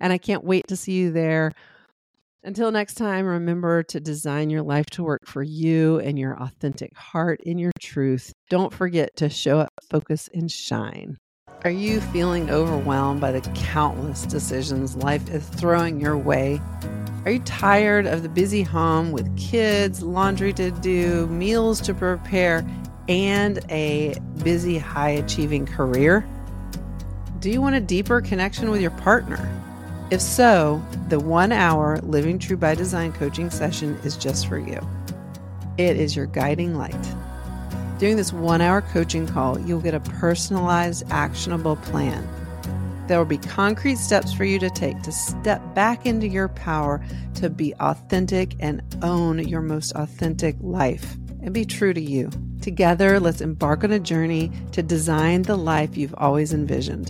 And 0.00 0.12
I 0.12 0.18
can't 0.18 0.42
wait 0.42 0.66
to 0.68 0.76
see 0.76 0.92
you 0.92 1.12
there. 1.12 1.52
Until 2.42 2.72
next 2.72 2.94
time, 2.94 3.24
remember 3.24 3.82
to 3.84 4.00
design 4.00 4.50
your 4.50 4.62
life 4.62 4.86
to 4.92 5.04
work 5.04 5.26
for 5.26 5.42
you 5.42 6.00
and 6.00 6.18
your 6.18 6.36
authentic 6.36 6.94
heart 6.96 7.40
in 7.44 7.58
your 7.58 7.72
truth. 7.80 8.32
Don't 8.50 8.72
forget 8.72 9.10
to 9.16 9.30
show 9.30 9.60
up, 9.60 9.70
focus, 9.88 10.28
and 10.34 10.50
shine. 10.50 11.16
Are 11.64 11.70
you 11.70 12.02
feeling 12.02 12.50
overwhelmed 12.50 13.22
by 13.22 13.32
the 13.32 13.40
countless 13.54 14.26
decisions 14.26 14.96
life 14.96 15.30
is 15.30 15.48
throwing 15.48 15.98
your 15.98 16.18
way? 16.18 16.60
Are 17.24 17.30
you 17.30 17.38
tired 17.38 18.06
of 18.06 18.22
the 18.22 18.28
busy 18.28 18.62
home 18.62 19.12
with 19.12 19.34
kids, 19.38 20.02
laundry 20.02 20.52
to 20.52 20.70
do, 20.70 21.26
meals 21.28 21.80
to 21.80 21.94
prepare, 21.94 22.66
and 23.08 23.60
a 23.70 24.14
busy, 24.42 24.76
high 24.76 25.08
achieving 25.08 25.64
career? 25.64 26.28
Do 27.38 27.48
you 27.48 27.62
want 27.62 27.76
a 27.76 27.80
deeper 27.80 28.20
connection 28.20 28.70
with 28.70 28.82
your 28.82 28.90
partner? 28.90 29.48
If 30.10 30.20
so, 30.20 30.84
the 31.08 31.18
one 31.18 31.50
hour 31.50 31.98
Living 32.02 32.38
True 32.38 32.58
by 32.58 32.74
Design 32.74 33.10
coaching 33.14 33.48
session 33.48 33.98
is 34.04 34.18
just 34.18 34.48
for 34.48 34.58
you. 34.58 34.86
It 35.78 35.96
is 35.96 36.14
your 36.14 36.26
guiding 36.26 36.74
light. 36.74 37.14
During 38.04 38.18
this 38.18 38.34
one 38.34 38.60
hour 38.60 38.82
coaching 38.82 39.26
call, 39.26 39.58
you'll 39.58 39.80
get 39.80 39.94
a 39.94 40.00
personalized, 40.00 41.04
actionable 41.08 41.76
plan. 41.76 42.28
There 43.08 43.16
will 43.16 43.24
be 43.24 43.38
concrete 43.38 43.96
steps 43.96 44.30
for 44.30 44.44
you 44.44 44.58
to 44.58 44.68
take 44.68 45.00
to 45.04 45.10
step 45.10 45.62
back 45.74 46.04
into 46.04 46.28
your 46.28 46.48
power 46.48 47.02
to 47.36 47.48
be 47.48 47.72
authentic 47.80 48.56
and 48.60 48.82
own 49.00 49.38
your 49.48 49.62
most 49.62 49.92
authentic 49.92 50.54
life 50.60 51.16
and 51.42 51.54
be 51.54 51.64
true 51.64 51.94
to 51.94 52.00
you. 52.02 52.28
Together, 52.60 53.18
let's 53.18 53.40
embark 53.40 53.84
on 53.84 53.90
a 53.90 53.98
journey 53.98 54.52
to 54.72 54.82
design 54.82 55.40
the 55.40 55.56
life 55.56 55.96
you've 55.96 56.14
always 56.18 56.52
envisioned. 56.52 57.02